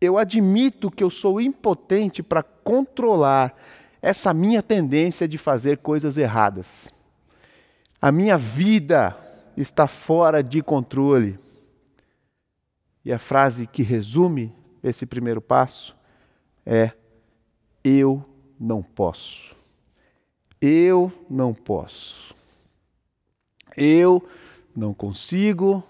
Eu 0.00 0.16
admito 0.16 0.90
que 0.90 1.02
eu 1.02 1.10
sou 1.10 1.40
impotente 1.40 2.22
para 2.22 2.42
controlar 2.42 3.54
essa 4.02 4.32
minha 4.32 4.62
tendência 4.62 5.28
de 5.28 5.36
fazer 5.36 5.78
coisas 5.78 6.16
erradas. 6.16 6.92
A 8.00 8.10
minha 8.10 8.38
vida 8.38 9.16
está 9.56 9.86
fora 9.86 10.42
de 10.42 10.62
controle. 10.62 11.38
E 13.04 13.12
a 13.12 13.18
frase 13.18 13.66
que 13.66 13.82
resume 13.82 14.54
esse 14.82 15.04
primeiro 15.04 15.40
passo 15.40 15.96
é: 16.64 16.92
Eu 17.84 18.24
não 18.58 18.82
posso. 18.82 19.54
Eu 20.60 21.12
não 21.28 21.52
posso. 21.54 22.34
Eu 23.76 24.26
não 24.74 24.92
consigo 24.92 25.82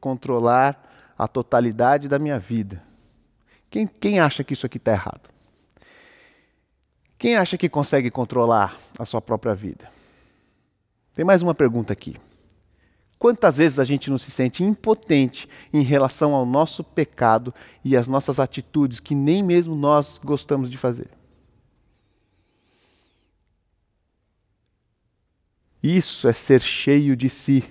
controlar 0.00 0.82
a 1.18 1.26
totalidade 1.26 2.08
da 2.08 2.18
minha 2.18 2.38
vida. 2.38 2.82
Quem, 3.70 3.86
quem 3.86 4.20
acha 4.20 4.44
que 4.44 4.52
isso 4.52 4.66
aqui 4.66 4.76
está 4.76 4.92
errado? 4.92 5.35
Quem 7.26 7.34
acha 7.34 7.58
que 7.58 7.68
consegue 7.68 8.08
controlar 8.08 8.78
a 8.96 9.04
sua 9.04 9.20
própria 9.20 9.52
vida? 9.52 9.90
Tem 11.12 11.24
mais 11.24 11.42
uma 11.42 11.56
pergunta 11.56 11.92
aqui. 11.92 12.14
Quantas 13.18 13.56
vezes 13.56 13.80
a 13.80 13.84
gente 13.84 14.08
não 14.10 14.16
se 14.16 14.30
sente 14.30 14.62
impotente 14.62 15.48
em 15.72 15.82
relação 15.82 16.36
ao 16.36 16.46
nosso 16.46 16.84
pecado 16.84 17.52
e 17.84 17.96
às 17.96 18.06
nossas 18.06 18.38
atitudes 18.38 19.00
que 19.00 19.12
nem 19.12 19.42
mesmo 19.42 19.74
nós 19.74 20.20
gostamos 20.22 20.70
de 20.70 20.78
fazer? 20.78 21.08
Isso 25.82 26.28
é 26.28 26.32
ser 26.32 26.62
cheio 26.62 27.16
de 27.16 27.28
si. 27.28 27.64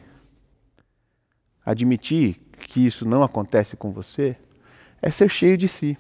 Admitir 1.66 2.42
que 2.68 2.86
isso 2.86 3.08
não 3.08 3.24
acontece 3.24 3.78
com 3.78 3.90
você 3.94 4.36
é 5.02 5.10
ser 5.10 5.30
cheio 5.30 5.58
de 5.58 5.70
si. 5.70 5.98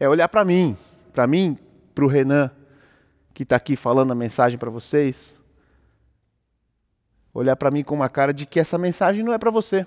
É 0.00 0.08
olhar 0.08 0.28
para 0.28 0.44
mim. 0.44 0.76
Para 1.12 1.24
mim, 1.24 1.56
para 1.98 2.04
o 2.04 2.08
Renan, 2.08 2.48
que 3.34 3.42
está 3.42 3.56
aqui 3.56 3.74
falando 3.74 4.12
a 4.12 4.14
mensagem 4.14 4.56
para 4.56 4.70
vocês, 4.70 5.36
olhar 7.34 7.56
para 7.56 7.72
mim 7.72 7.82
com 7.82 7.92
uma 7.92 8.08
cara 8.08 8.32
de 8.32 8.46
que 8.46 8.60
essa 8.60 8.78
mensagem 8.78 9.24
não 9.24 9.32
é 9.32 9.38
para 9.38 9.50
você. 9.50 9.84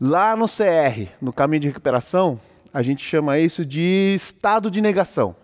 Lá 0.00 0.34
no 0.34 0.46
CR, 0.46 1.12
no 1.20 1.32
caminho 1.32 1.60
de 1.60 1.68
recuperação, 1.68 2.40
a 2.74 2.82
gente 2.82 3.04
chama 3.04 3.38
isso 3.38 3.64
de 3.64 4.16
estado 4.16 4.68
de 4.68 4.80
negação. 4.80 5.36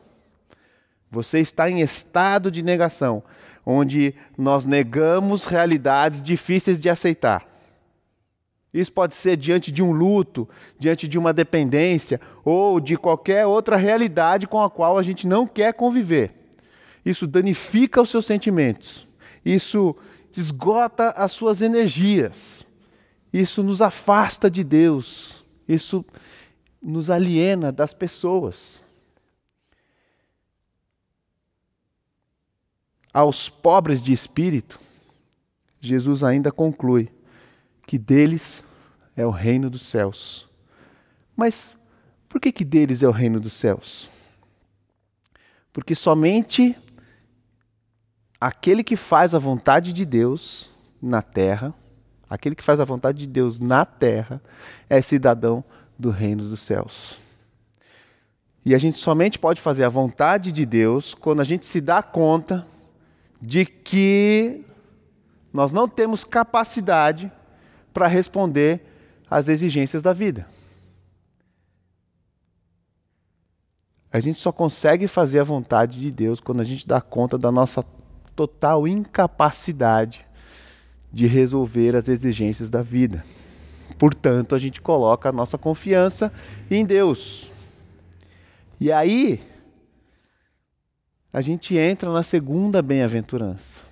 Você 1.13 1.39
está 1.39 1.71
em 1.71 1.81
estado 1.81 2.51
de 2.51 2.61
negação, 2.61 3.23
onde 3.65 4.17
nós 4.37 4.65
negamos 4.65 5.45
realidades 5.45 6.21
difíceis 6.21 6.81
de 6.81 6.91
aceitar. 6.91 7.47
Isso 8.75 8.91
pode 8.91 9.15
ser 9.15 9.37
diante 9.37 9.71
de 9.71 9.85
um 9.85 9.93
luto, 9.93 10.49
diante 10.77 11.07
de 11.07 11.17
uma 11.17 11.33
dependência 11.33 12.21
ou 12.45 12.81
de 12.81 12.97
qualquer 12.97 13.47
outra 13.47 13.77
realidade 13.77 14.49
com 14.49 14.61
a 14.61 14.69
qual 14.69 14.99
a 14.99 15.03
gente 15.03 15.29
não 15.29 15.47
quer 15.47 15.73
conviver. 15.73 16.35
Isso 17.07 17.25
danifica 17.25 18.03
os 18.03 18.11
seus 18.11 18.27
sentimentos. 18.27 19.07
Isso 19.45 19.95
esgota 20.37 21.11
as 21.11 21.31
suas 21.31 21.63
energias. 21.63 22.67
Isso 23.33 23.63
nos 23.63 23.81
afasta 23.81 24.51
de 24.51 24.65
Deus. 24.65 25.45
Isso 25.69 26.05
nos 26.83 27.11
aliena 27.11 27.71
das 27.71 27.95
pessoas. 27.95 28.83
Aos 33.13 33.49
pobres 33.49 34.03
de 34.03 34.13
espírito, 34.13 34.81
Jesus 35.81 36.25
ainda 36.25 36.51
conclui: 36.51 37.09
que 37.87 37.99
deles 37.99 38.65
é 39.17 39.25
o 39.25 39.31
reino 39.31 39.71
dos 39.71 39.83
céus. 39.83 40.49
Mas 41.37 41.77
por 42.29 42.41
que, 42.41 42.51
que 42.51 42.65
deles 42.65 43.03
é 43.03 43.09
o 43.09 43.13
reino 43.13 43.39
dos 43.39 43.53
céus? 43.53 44.11
Porque 45.73 45.95
somente 45.95 46.77
aquele 48.41 48.85
que 48.85 48.97
faz 48.97 49.35
a 49.35 49.39
vontade 49.39 49.93
de 49.93 50.05
Deus 50.05 50.71
na 51.01 51.23
terra, 51.23 51.75
aquele 52.29 52.55
que 52.55 52.65
faz 52.65 52.81
a 52.81 52.85
vontade 52.85 53.19
de 53.19 53.27
Deus 53.27 53.61
na 53.61 53.85
terra, 53.85 54.43
é 54.89 55.01
cidadão 55.01 55.65
do 55.99 56.11
reino 56.11 56.43
dos 56.43 56.61
céus. 56.61 57.19
E 58.65 58.75
a 58.75 58.79
gente 58.79 58.99
somente 58.99 59.39
pode 59.39 59.61
fazer 59.61 59.85
a 59.85 59.89
vontade 59.89 60.51
de 60.51 60.65
Deus 60.65 61.15
quando 61.15 61.41
a 61.41 61.45
gente 61.45 61.67
se 61.67 61.81
dá 61.81 62.03
conta 62.03 62.67
de 63.41 63.67
que 63.67 64.65
nós 65.53 65.73
não 65.73 65.87
temos 65.87 66.25
capacidade 66.25 67.31
para 67.95 68.09
responder 68.09 68.85
às 69.31 69.49
exigências 69.49 70.03
da 70.03 70.13
vida. 70.13 70.47
A 74.13 74.21
gente 74.21 74.39
só 74.39 74.53
consegue 74.53 75.09
fazer 75.09 75.39
a 75.39 75.45
vontade 75.45 75.99
de 75.99 76.11
Deus 76.11 76.41
quando 76.41 76.61
a 76.61 76.65
gente 76.65 76.87
dá 76.87 77.01
conta 77.01 77.39
da 77.39 77.51
nossa 77.51 77.85
total 78.37 78.87
incapacidade 78.87 80.27
de 81.13 81.27
resolver 81.27 81.97
as 81.97 82.09
exigências 82.09 82.71
da 82.71 82.83
vida. 82.83 83.25
Portanto, 83.99 84.55
a 84.55 84.59
gente 84.59 84.81
coloca 84.81 85.29
a 85.29 85.33
nossa 85.33 85.57
confiança 85.57 86.33
em 86.71 86.85
Deus. 86.85 87.51
E 88.81 88.91
aí, 88.91 89.41
a 91.33 91.41
gente 91.41 91.77
entra 91.77 92.13
na 92.13 92.23
segunda 92.23 92.83
bem-aventurança. 92.83 93.83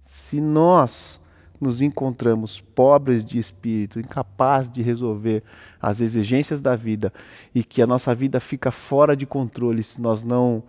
Se 0.00 0.40
nós 0.40 1.20
nos 1.60 1.80
encontramos 1.80 2.60
pobres 2.60 3.24
de 3.24 3.38
espírito, 3.38 3.98
incapazes 3.98 4.70
de 4.70 4.82
resolver 4.82 5.42
as 5.80 6.00
exigências 6.00 6.60
da 6.60 6.76
vida 6.76 7.12
e 7.54 7.64
que 7.64 7.80
a 7.80 7.86
nossa 7.86 8.14
vida 8.14 8.40
fica 8.40 8.70
fora 8.70 9.16
de 9.16 9.26
controle 9.26 9.82
se 9.82 10.00
nós 10.00 10.22
não, 10.22 10.62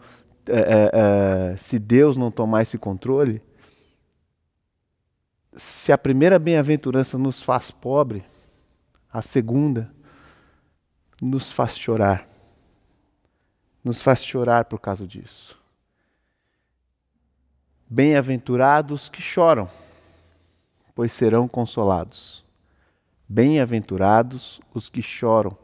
é, 0.48 0.60
é, 0.60 0.92
é, 0.94 1.58
se 1.58 1.78
Deus 1.78 2.16
não 2.18 2.32
tomar 2.32 2.62
esse 2.62 2.78
controle, 2.78 3.42
se 5.54 5.92
a 5.92 5.98
primeira 5.98 6.38
bem-aventurança 6.38 7.18
nos 7.18 7.42
faz 7.42 7.72
pobre, 7.72 8.24
a 9.12 9.22
segunda 9.22 9.92
nos 11.22 11.52
faz 11.52 11.78
chorar. 11.78 12.28
Nos 13.84 14.02
faz 14.02 14.24
chorar 14.24 14.66
por 14.66 14.80
causa 14.80 15.08
disso. 15.08 15.58
Bem-aventurados 17.90 19.10
que 19.10 19.22
choram 19.22 19.70
pois 20.98 21.12
serão 21.12 21.48
consolados. 21.48 22.44
Bem-aventurados 23.30 24.60
os 24.74 24.90
que 24.90 25.00
choram, 25.00 25.56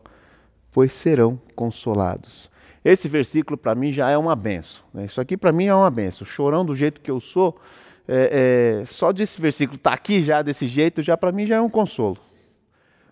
pois 0.72 0.94
serão 0.94 1.42
consolados. 1.56 2.52
Esse 2.86 3.08
versículo 3.08 3.58
para 3.58 3.74
mim 3.74 3.92
já 3.92 4.12
é 4.12 4.16
uma 4.16 4.36
benção. 4.36 4.84
Né? 4.94 5.06
Isso 5.06 5.20
aqui 5.20 5.36
para 5.36 5.52
mim 5.52 5.66
é 5.66 5.74
uma 5.74 5.90
benção. 5.90 6.24
Chorão 6.24 6.64
do 6.64 6.76
jeito 6.76 7.02
que 7.02 7.10
eu 7.10 7.20
sou, 7.20 7.60
é, 8.08 8.82
é, 8.82 8.86
só 8.86 9.12
desse 9.12 9.42
versículo 9.42 9.76
estar 9.76 9.90
tá 9.90 9.96
aqui 9.96 10.22
já 10.22 10.44
desse 10.44 10.68
jeito, 10.68 11.02
já 11.02 11.18
para 11.18 11.32
mim 11.32 11.48
já 11.48 11.56
é 11.56 11.62
um 11.62 11.70
consolo. 11.70 12.20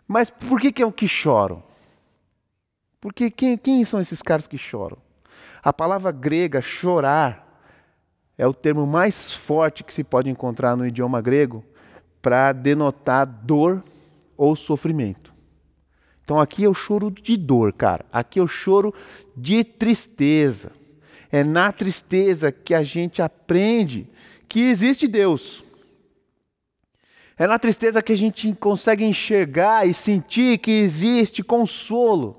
Mas 0.07 0.29
por 0.29 0.61
que, 0.61 0.71
que 0.71 0.83
é 0.83 0.85
o 0.85 0.91
que 0.91 1.07
choram? 1.07 1.63
Porque 2.99 3.31
quem, 3.31 3.57
quem 3.57 3.83
são 3.83 3.99
esses 3.99 4.21
caras 4.21 4.45
que 4.45 4.59
choram? 4.59 4.99
A 5.63 5.73
palavra 5.73 6.11
grega 6.11 6.61
chorar 6.61 7.63
é 8.37 8.45
o 8.45 8.53
termo 8.53 8.85
mais 8.85 9.33
forte 9.33 9.83
que 9.83 9.91
se 9.91 10.03
pode 10.03 10.29
encontrar 10.29 10.77
no 10.77 10.85
idioma 10.85 11.19
grego 11.19 11.65
para 12.21 12.53
denotar 12.53 13.25
dor 13.25 13.83
ou 14.37 14.55
sofrimento. 14.55 15.33
Então 16.23 16.39
aqui 16.39 16.63
é 16.63 16.69
o 16.69 16.73
choro 16.73 17.11
de 17.11 17.35
dor, 17.35 17.73
cara. 17.73 18.05
Aqui 18.11 18.39
é 18.39 18.41
o 18.41 18.47
choro 18.47 18.93
de 19.35 19.63
tristeza. 19.63 20.71
É 21.31 21.43
na 21.43 21.71
tristeza 21.71 22.51
que 22.51 22.73
a 22.73 22.83
gente 22.83 23.21
aprende 23.21 24.07
que 24.47 24.59
existe 24.61 25.07
Deus. 25.07 25.63
É 27.37 27.47
na 27.47 27.57
tristeza 27.57 28.03
que 28.03 28.13
a 28.13 28.17
gente 28.17 28.53
consegue 28.53 29.03
enxergar 29.03 29.87
e 29.87 29.93
sentir 29.93 30.59
que 30.59 30.71
existe 30.71 31.41
consolo. 31.41 32.37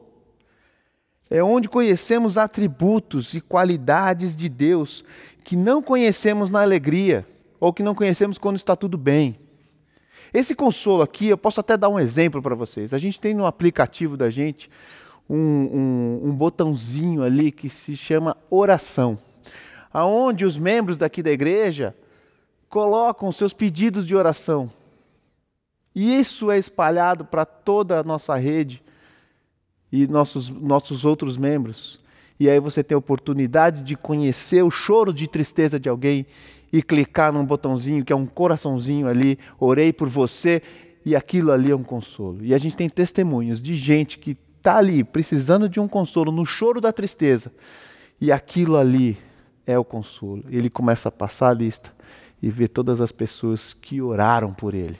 É 1.29 1.43
onde 1.43 1.69
conhecemos 1.69 2.39
atributos 2.39 3.35
e 3.35 3.41
qualidades 3.41 4.37
de 4.37 4.49
Deus 4.49 5.05
que 5.43 5.57
não 5.57 5.83
conhecemos 5.83 6.51
na 6.51 6.63
alegria 6.63 7.27
ou 7.59 7.73
que 7.73 7.83
não 7.83 7.95
conhecemos 7.95 8.39
quando 8.39 8.57
está 8.57 8.77
tudo 8.77 8.97
bem. 8.97 9.37
Esse 10.33 10.55
consolo 10.55 11.03
aqui, 11.03 11.29
eu 11.29 11.37
posso 11.37 11.61
até 11.61 11.77
dar 11.77 11.89
um 11.89 11.99
exemplo 11.99 12.41
para 12.41 12.55
vocês. 12.55 12.95
A 12.95 12.99
gente 12.99 13.21
tem 13.21 13.35
no 13.35 13.45
aplicativo 13.45 14.17
da 14.17 14.31
gente 14.31 14.71
um, 15.29 15.37
um, 15.37 16.21
um 16.25 16.33
botãozinho 16.33 17.23
ali 17.23 17.53
que 17.53 17.69
se 17.69 17.97
chama 17.97 18.37
oração, 18.51 19.19
aonde 19.93 20.45
os 20.45 20.57
membros 20.57 20.97
daqui 20.97 21.23
da 21.23 21.31
igreja 21.31 21.95
colocam 22.69 23.31
seus 23.31 23.53
pedidos 23.53 24.07
de 24.07 24.17
oração. 24.17 24.71
E 25.95 26.19
isso 26.19 26.51
é 26.51 26.59
espalhado 26.59 27.25
para 27.25 27.45
toda 27.45 28.01
a 28.01 28.03
nossa 28.03 28.35
rede 28.35 28.83
e 29.93 30.07
nossos, 30.07 30.49
nossos 30.49 31.05
outros 31.05 31.37
membros. 31.37 32.02
E 32.43 32.51
aí 32.51 32.59
você 32.59 32.83
tem 32.83 32.97
a 32.97 32.99
oportunidade 32.99 33.83
de 33.83 33.95
conhecer 33.95 34.65
o 34.65 34.71
choro 34.71 35.15
de 35.15 35.29
tristeza 35.29 35.79
de 35.79 35.89
alguém 35.89 36.27
e 36.73 36.83
clicar 36.83 37.33
num 37.33 37.47
botãozinho 37.47 38.05
que 38.05 38.13
é 38.13 38.17
um 38.17 38.27
coraçãozinho 38.27 39.07
ali, 39.07 39.39
orei 39.61 39.93
por 39.93 40.09
você, 40.09 40.61
e 41.07 41.15
aquilo 41.15 41.53
ali 41.53 41.71
é 41.71 41.77
um 41.77 41.85
consolo. 41.85 42.45
E 42.45 42.53
a 42.53 42.59
gente 42.59 42.75
tem 42.75 42.89
testemunhos 42.89 43.63
de 43.63 43.77
gente 43.77 44.19
que 44.19 44.37
está 44.59 44.79
ali 44.79 45.05
precisando 45.05 45.69
de 45.69 45.79
um 45.79 45.87
consolo 45.87 46.33
no 46.33 46.45
choro 46.45 46.81
da 46.81 46.93
tristeza, 46.93 47.53
e 48.21 48.33
aquilo 48.33 48.77
ali 48.77 49.17
é 49.65 49.79
o 49.79 49.85
consolo. 49.85 50.43
Ele 50.49 50.69
começa 50.69 51.11
a 51.11 51.13
passar 51.13 51.51
a 51.51 51.55
lista 51.55 51.95
e 52.43 52.51
ver 52.51 52.67
todas 52.67 53.01
as 53.01 53.13
pessoas 53.13 53.73
que 53.73 54.03
oraram 54.03 54.53
por 54.53 54.75
ele. 54.75 54.99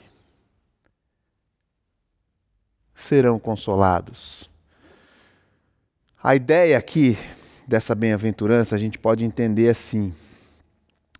Serão 2.95 3.37
consolados. 3.37 4.52
A 6.23 6.37
ideia 6.37 6.77
aqui 6.77 7.17
dessa 7.67 7.93
bem-aventurança 7.93 8.73
a 8.73 8.77
gente 8.77 8.97
pode 8.97 9.25
entender 9.25 9.67
assim: 9.67 10.13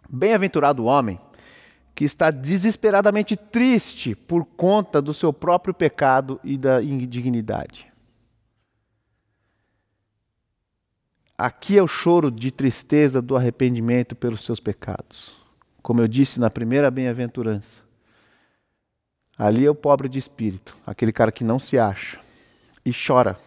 Bem-aventurado 0.09 0.83
o 0.83 0.85
homem 0.85 1.19
que 1.93 2.05
está 2.05 2.31
desesperadamente 2.31 3.35
triste 3.35 4.15
por 4.15 4.45
conta 4.45 5.01
do 5.01 5.13
seu 5.13 5.33
próprio 5.33 5.73
pecado 5.73 6.39
e 6.41 6.57
da 6.57 6.81
indignidade. 6.81 7.91
Aqui 11.37 11.77
é 11.77 11.83
o 11.83 11.87
choro 11.87 12.31
de 12.31 12.49
tristeza 12.49 13.21
do 13.21 13.35
arrependimento 13.35 14.15
pelos 14.15 14.45
seus 14.45 14.61
pecados. 14.61 15.35
Como 15.81 15.99
eu 15.99 16.07
disse 16.07 16.39
na 16.39 16.49
primeira 16.49 16.89
bem-aventurança. 16.89 17.83
Ali 19.37 19.65
é 19.65 19.69
o 19.69 19.75
pobre 19.75 20.07
de 20.07 20.17
espírito, 20.17 20.77
aquele 20.87 21.11
cara 21.11 21.31
que 21.31 21.43
não 21.43 21.59
se 21.59 21.77
acha 21.77 22.19
e 22.85 22.91
chora. 22.93 23.37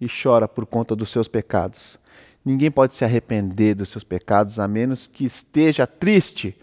E 0.00 0.06
chora 0.06 0.46
por 0.46 0.64
conta 0.66 0.94
dos 0.94 1.10
seus 1.10 1.28
pecados. 1.28 1.98
Ninguém 2.44 2.70
pode 2.70 2.94
se 2.94 3.04
arrepender 3.04 3.74
dos 3.74 3.88
seus 3.88 4.04
pecados 4.04 4.58
a 4.58 4.68
menos 4.68 5.06
que 5.06 5.24
esteja 5.24 5.86
triste 5.86 6.56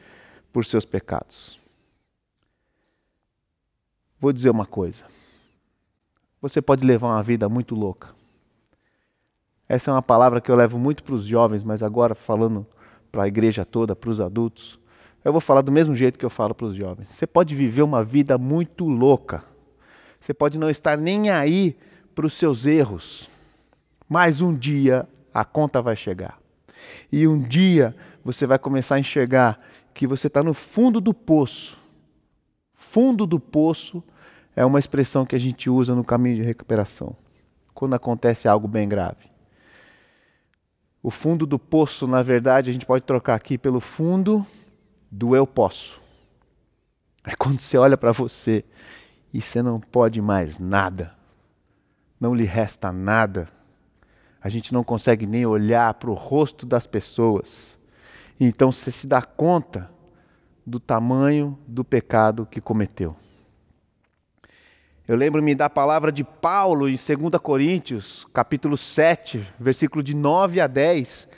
por 0.52 0.66
seus 0.66 0.86
pecados. 0.86 1.60
Vou 4.20 4.32
dizer 4.32 4.50
uma 4.50 4.66
coisa. 4.66 5.04
Você 6.42 6.62
pode 6.62 6.86
levar 6.86 7.10
uma 7.10 7.24
vida 7.24 7.50
muito 7.50 7.76
louca. 7.76 8.16
Essa 9.68 9.92
é 9.92 9.94
uma 9.94 10.02
palavra 10.02 10.40
que 10.40 10.50
eu 10.50 10.56
levo 10.56 10.78
muito 10.78 11.04
para 11.04 11.16
os 11.16 11.26
jovens, 11.26 11.64
mas 11.64 11.82
agora 11.84 12.16
falando 12.16 12.66
para 13.12 13.24
a 13.24 13.28
igreja 13.28 13.66
toda, 13.66 13.96
para 13.96 14.10
os 14.10 14.22
adultos, 14.22 14.80
eu 15.24 15.32
vou 15.32 15.42
falar 15.42 15.62
do 15.62 15.72
mesmo 15.72 15.96
jeito 15.96 16.20
que 16.20 16.26
eu 16.26 16.30
falo 16.30 16.54
para 16.54 16.68
os 16.68 16.76
jovens. 16.76 17.10
Você 17.10 17.26
pode 17.26 17.56
viver 17.56 17.82
uma 17.82 18.04
vida 18.04 18.38
muito 18.38 18.86
louca. 18.86 19.44
Você 20.20 20.34
pode 20.34 20.60
não 20.60 20.70
estar 20.70 20.98
nem 20.98 21.32
aí 21.32 21.76
para 22.16 22.26
os 22.26 22.34
seus 22.34 22.66
erros. 22.66 23.30
Mas 24.10 24.42
um 24.42 24.56
dia 24.56 25.08
a 25.34 25.44
conta 25.44 25.82
vai 25.82 25.96
chegar. 25.96 26.40
E 27.12 27.28
um 27.28 27.40
dia 27.40 27.96
você 28.24 28.48
vai 28.48 28.58
começar 28.58 28.96
a 28.96 29.00
enxergar 29.00 29.60
que 29.94 30.08
você 30.08 30.28
está 30.28 30.42
no 30.42 30.54
fundo 30.54 31.00
do 31.02 31.14
poço. 31.14 31.78
Fundo 32.74 33.28
do 33.28 33.40
poço 33.40 34.04
é 34.56 34.66
uma 34.66 34.80
expressão 34.80 35.26
que 35.26 35.36
a 35.36 35.40
gente 35.40 35.70
usa 35.70 35.94
no 35.94 36.04
caminho 36.04 36.38
de 36.38 36.42
recuperação, 36.42 37.16
quando 37.74 37.94
acontece 37.96 38.48
algo 38.48 38.68
bem 38.68 38.88
grave. 38.88 39.30
O 41.04 41.12
fundo 41.12 41.46
do 41.46 41.60
poço, 41.60 42.08
na 42.08 42.24
verdade, 42.24 42.70
a 42.70 42.74
gente 42.74 42.86
pode 42.86 43.04
trocar 43.04 43.36
aqui 43.36 43.58
pelo 43.58 43.80
fundo 43.80 44.46
do 45.12 45.36
eu 45.36 45.46
posso. 45.46 46.02
É 47.24 47.36
quando 47.36 47.60
você 47.60 47.78
olha 47.78 47.98
para 47.98 48.12
você 48.12 48.64
e 49.34 49.42
você 49.42 49.62
não 49.62 49.80
pode 49.80 50.22
mais 50.22 50.58
nada, 50.58 51.14
não 52.20 52.34
lhe 52.34 52.46
resta 52.46 52.92
nada, 52.92 53.48
a 54.42 54.50
gente 54.50 54.74
não 54.74 54.84
consegue 54.84 55.26
nem 55.26 55.46
olhar 55.46 55.94
para 55.96 56.10
o 56.10 56.14
rosto 56.14 56.66
das 56.66 56.86
pessoas. 56.86 57.78
Então 58.40 58.72
você 58.72 58.92
se 58.92 59.08
dá 59.08 59.22
conta 59.22 59.90
do 60.66 60.80
tamanho 60.80 61.58
do 61.68 61.84
pecado 61.84 62.46
que 62.46 62.62
cometeu. 62.62 63.16
Eu 65.08 65.16
lembro-me 65.16 65.54
da 65.54 65.70
palavra 65.70 66.12
de 66.12 66.24
Paulo 66.24 66.90
em 66.90 66.96
2 66.96 67.42
Coríntios, 67.42 68.28
capítulo 68.34 68.76
7, 68.76 69.46
versículo 69.60 70.02
de 70.02 70.16
9 70.16 70.60
a 70.60 70.66
10, 70.66 71.30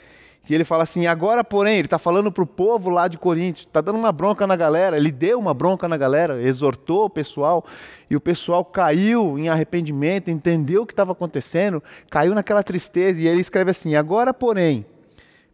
que 0.48 0.54
ele 0.54 0.64
fala 0.64 0.84
assim: 0.84 1.06
agora, 1.06 1.44
porém, 1.44 1.74
ele 1.74 1.86
está 1.86 1.98
falando 1.98 2.32
para 2.32 2.42
o 2.42 2.46
povo 2.46 2.88
lá 2.88 3.06
de 3.06 3.18
Corinto, 3.18 3.60
está 3.60 3.82
dando 3.82 3.98
uma 3.98 4.10
bronca 4.10 4.46
na 4.46 4.56
galera, 4.56 4.96
ele 4.96 5.12
deu 5.12 5.38
uma 5.38 5.52
bronca 5.52 5.86
na 5.86 5.98
galera, 5.98 6.42
exortou 6.42 7.04
o 7.04 7.10
pessoal, 7.10 7.66
e 8.08 8.16
o 8.16 8.20
pessoal 8.20 8.64
caiu 8.64 9.38
em 9.38 9.50
arrependimento, 9.50 10.30
entendeu 10.30 10.84
o 10.84 10.86
que 10.86 10.94
estava 10.94 11.12
acontecendo, 11.12 11.82
caiu 12.08 12.34
naquela 12.34 12.62
tristeza, 12.62 13.20
e 13.20 13.28
ele 13.28 13.42
escreve 13.42 13.72
assim: 13.72 13.94
agora, 13.94 14.32
porém, 14.32 14.86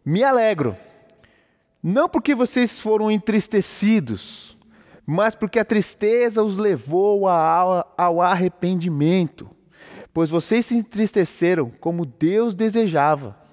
me 0.05 0.23
alegro, 0.23 0.77
não 1.83 2.07
porque 2.07 2.33
vocês 2.33 2.79
foram 2.79 3.11
entristecidos, 3.11 4.57
mas 5.05 5.35
porque 5.35 5.59
a 5.59 5.65
tristeza 5.65 6.41
os 6.41 6.57
levou 6.57 7.27
ao 7.27 8.21
arrependimento, 8.21 9.49
pois 10.13 10.29
vocês 10.29 10.65
se 10.65 10.77
entristeceram 10.77 11.69
como 11.81 12.05
Deus 12.05 12.55
desejava 12.55 13.43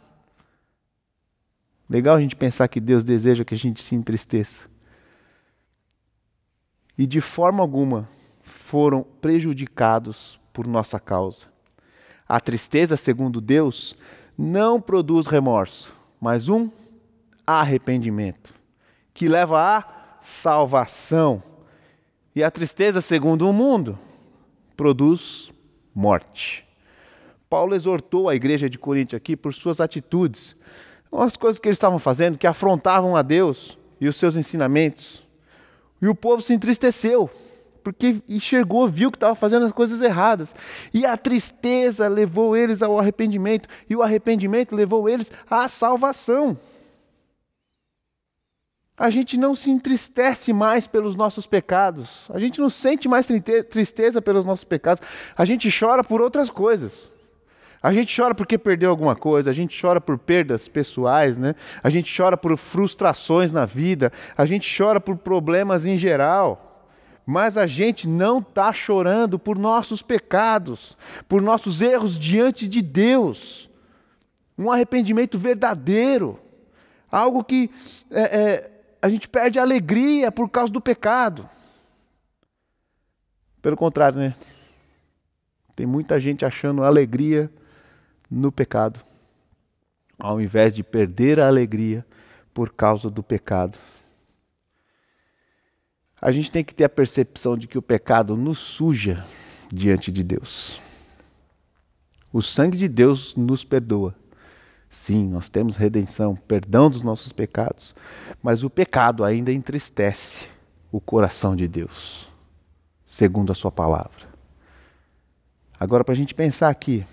Legal 1.93 2.17
a 2.17 2.21
gente 2.23 2.35
pensar 2.35 2.69
que 2.69 2.81
Deus 2.81 3.05
deseja 3.05 3.45
que 3.45 3.53
a 3.53 3.59
gente 3.59 3.83
se 3.83 3.95
entristeça. 3.95 4.65
E 6.97 7.07
de 7.07 7.21
forma 7.21 7.63
alguma 7.63 8.09
foram 8.43 9.03
prejudicados 9.03 10.41
por 10.55 10.67
nossa 10.67 10.99
causa. 10.99 11.49
A 12.27 12.41
tristeza, 12.41 12.97
segundo 12.97 13.43
Deus, 13.43 13.95
não 14.39 14.81
produz 14.81 15.27
remorso, 15.27 15.95
mas 16.19 16.49
um 16.49 16.71
arrependimento, 17.47 18.55
que 19.13 19.29
leva 19.29 19.61
à 19.61 20.17
salvação. 20.19 21.43
E 22.35 22.43
a 22.43 22.51
tristeza, 22.51 23.03
segundo 23.03 23.47
o 23.47 23.53
mundo, 23.53 23.99
produz 24.79 25.53
morte. 25.95 26.67
Paulo 27.51 27.75
exortou 27.75 28.31
a 28.31 28.35
igreja 28.35 28.71
de 28.71 28.79
Corinto 28.79 29.15
aqui 29.15 29.37
por 29.37 29.53
suas 29.53 29.79
atitudes, 29.79 30.57
as 31.13 31.37
coisas 31.37 31.59
que 31.59 31.69
eles 31.69 31.77
estavam 31.77 31.99
fazendo 31.99 32.39
que 32.39 32.47
afrontavam 32.47 33.15
a 33.17 33.23
Deus 33.23 33.79
e 34.01 34.09
os 34.09 34.17
seus 34.17 34.37
ensinamentos. 34.37 35.27
E 36.01 36.09
o 36.09 36.15
povo 36.15 36.43
se 36.43 36.53
entristeceu, 36.55 37.31
porque 37.85 38.17
enxergou, 38.29 38.89
viu 38.89 39.11
que 39.11 39.17
estava 39.17 39.35
fazendo 39.35 39.67
as 39.67 39.73
coisas 39.73 40.01
erradas. 40.01 40.55
E 40.93 41.05
a 41.05 41.17
tristeza 41.17 42.09
levou 42.09 42.57
eles 42.57 42.83
ao 42.83 42.99
arrependimento, 42.99 43.69
e 43.89 43.95
o 43.95 44.03
arrependimento 44.03 44.75
levou 44.75 45.09
eles 45.09 45.31
à 45.51 45.69
salvação. 45.69 46.57
A 48.97 49.11
gente 49.11 49.37
não 49.37 49.55
se 49.55 49.71
entristece 49.71 50.53
mais 50.53 50.87
pelos 50.87 51.17
nossos 51.17 51.47
pecados, 51.47 52.29
a 52.31 52.39
gente 52.39 52.61
não 52.61 52.71
sente 52.71 53.09
mais 53.09 53.27
tristeza 53.69 54.21
pelos 54.21 54.45
nossos 54.45 54.65
pecados, 54.65 55.03
a 55.37 55.45
gente 55.45 55.69
chora 55.77 56.05
por 56.05 56.21
outras 56.21 56.51
coisas. 56.51 57.11
A 57.83 57.93
gente 57.93 58.15
chora 58.15 58.33
porque 58.33 58.57
perdeu 58.57 58.91
alguma 58.91 59.17
coisa, 59.17 59.51
a 59.51 59.53
gente 59.53 59.79
chora 59.81 60.01
por 60.01 60.17
perdas 60.17 60.69
pessoais, 60.69 61.37
né? 61.37 61.57
A 61.83 61.91
gente 61.91 62.15
chora 62.17 62.37
por 62.37 62.57
frustrações 62.57 63.53
na 63.53 63.65
vida, 63.65 64.13
a 64.37 64.47
gente 64.47 64.73
chora 64.77 65.01
por 65.01 65.17
problemas 65.17 65.85
em 65.85 65.97
geral. 65.97 66.89
Mas 67.27 67.57
a 67.57 67.67
gente 67.67 68.09
não 68.09 68.39
está 68.39 68.73
chorando 68.73 69.39
por 69.39 69.59
nossos 69.59 70.01
pecados, 70.01 70.97
por 71.29 71.43
nossos 71.43 71.81
erros 71.81 72.19
diante 72.19 72.69
de 72.69 72.83
Deus. 72.83 73.69
Um 74.57 74.71
arrependimento 74.71 75.37
verdadeiro, 75.37 76.39
algo 77.11 77.43
que 77.43 77.71
é, 78.11 78.23
é, 78.23 78.71
a 79.01 79.09
gente 79.09 79.29
perde 79.29 79.59
a 79.59 79.63
alegria 79.63 80.31
por 80.31 80.49
causa 80.49 80.73
do 80.73 80.81
pecado. 80.81 81.49
Pelo 83.61 83.77
contrário, 83.77 84.19
né? 84.19 84.35
Tem 85.75 85.87
muita 85.87 86.21
gente 86.21 86.45
achando 86.45 86.85
alegria 86.85 87.51
no 88.33 88.51
pecado, 88.51 88.99
ao 90.19 90.41
invés 90.41 90.75
de 90.75 90.83
perder 90.83 91.39
a 91.39 91.47
alegria 91.47 92.05
por 92.55 92.73
causa 92.73 93.11
do 93.11 93.23
pecado. 93.23 93.79
A 96.21 96.33
gente 96.33 96.51
tem 96.51 96.65
que 96.65 96.75
ter 96.75 96.85
a 96.85 96.89
percepção 96.89 97.59
de 97.59 97.69
que 97.69 97.77
o 97.77 97.83
pecado 97.83 98.35
nos 98.35 98.59
suja 98.59 99.27
diante 99.71 100.11
de 100.11 100.23
Deus. 100.23 100.81
O 102.33 102.41
sangue 102.41 102.79
de 102.79 102.89
Deus 102.89 103.37
nos 103.37 103.65
perdoa. 103.65 104.15
Sim, 104.89 105.29
nós 105.29 105.51
temos 105.51 105.77
redenção, 105.77 106.35
perdão 106.35 106.89
dos 106.89 107.03
nossos 107.03 107.33
pecados, 107.33 107.95
mas 108.43 108.65
o 108.65 108.71
pecado 108.71 109.25
ainda 109.25 109.53
entristece 109.53 110.49
o 110.91 111.01
coração 111.01 111.55
de 111.55 111.69
Deus, 111.69 112.29
segundo 113.05 113.53
a 113.53 113.55
Sua 113.55 113.73
palavra. 113.73 114.27
Agora, 115.79 116.05
para 116.05 116.13
a 116.13 116.17
gente 116.17 116.35
pensar 116.35 116.69
aqui, 116.69 117.05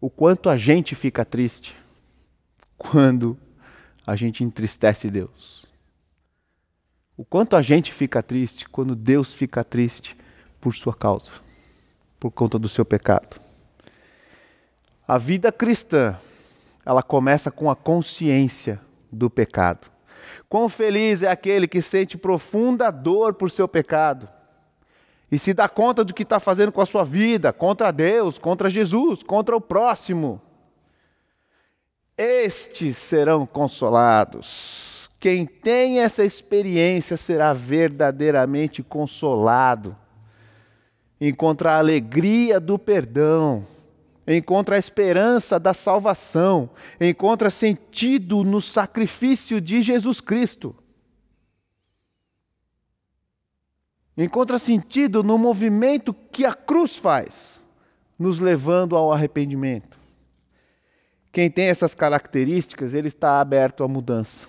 o 0.00 0.08
quanto 0.08 0.48
a 0.48 0.56
gente 0.56 0.94
fica 0.94 1.24
triste 1.24 1.74
quando 2.76 3.36
a 4.06 4.14
gente 4.14 4.44
entristece 4.44 5.10
Deus. 5.10 5.66
O 7.16 7.24
quanto 7.24 7.56
a 7.56 7.62
gente 7.62 7.92
fica 7.92 8.22
triste 8.22 8.68
quando 8.68 8.94
Deus 8.94 9.32
fica 9.32 9.64
triste 9.64 10.16
por 10.60 10.74
sua 10.74 10.94
causa, 10.94 11.32
por 12.20 12.30
conta 12.30 12.58
do 12.58 12.68
seu 12.68 12.84
pecado. 12.84 13.40
A 15.06 15.18
vida 15.18 15.50
cristã, 15.50 16.16
ela 16.86 17.02
começa 17.02 17.50
com 17.50 17.68
a 17.68 17.74
consciência 17.74 18.80
do 19.10 19.28
pecado. 19.28 19.90
Quão 20.48 20.68
feliz 20.68 21.22
é 21.22 21.30
aquele 21.30 21.66
que 21.66 21.82
sente 21.82 22.16
profunda 22.16 22.90
dor 22.90 23.34
por 23.34 23.50
seu 23.50 23.66
pecado 23.66 24.28
e 25.30 25.38
se 25.38 25.52
dá 25.52 25.68
conta 25.68 26.04
do 26.04 26.14
que 26.14 26.22
está 26.22 26.40
fazendo 26.40 26.72
com 26.72 26.80
a 26.80 26.86
sua 26.86 27.04
vida, 27.04 27.52
contra 27.52 27.92
Deus, 27.92 28.38
contra 28.38 28.70
Jesus, 28.70 29.22
contra 29.22 29.54
o 29.56 29.60
próximo. 29.60 30.40
Estes 32.16 32.96
serão 32.96 33.46
consolados. 33.46 35.10
Quem 35.20 35.44
tem 35.44 36.00
essa 36.00 36.24
experiência 36.24 37.16
será 37.16 37.52
verdadeiramente 37.52 38.82
consolado. 38.82 39.96
Encontra 41.20 41.72
a 41.72 41.78
alegria 41.78 42.60
do 42.60 42.78
perdão, 42.78 43.66
encontra 44.26 44.76
a 44.76 44.78
esperança 44.78 45.58
da 45.58 45.74
salvação, 45.74 46.70
encontra 47.00 47.50
sentido 47.50 48.44
no 48.44 48.60
sacrifício 48.60 49.60
de 49.60 49.82
Jesus 49.82 50.20
Cristo. 50.20 50.74
Encontra 54.18 54.58
sentido 54.58 55.22
no 55.22 55.38
movimento 55.38 56.12
que 56.12 56.44
a 56.44 56.52
cruz 56.52 56.96
faz, 56.96 57.62
nos 58.18 58.40
levando 58.40 58.96
ao 58.96 59.12
arrependimento. 59.12 59.96
Quem 61.32 61.48
tem 61.48 61.66
essas 61.66 61.94
características, 61.94 62.94
ele 62.94 63.06
está 63.06 63.40
aberto 63.40 63.84
à 63.84 63.88
mudança. 63.88 64.48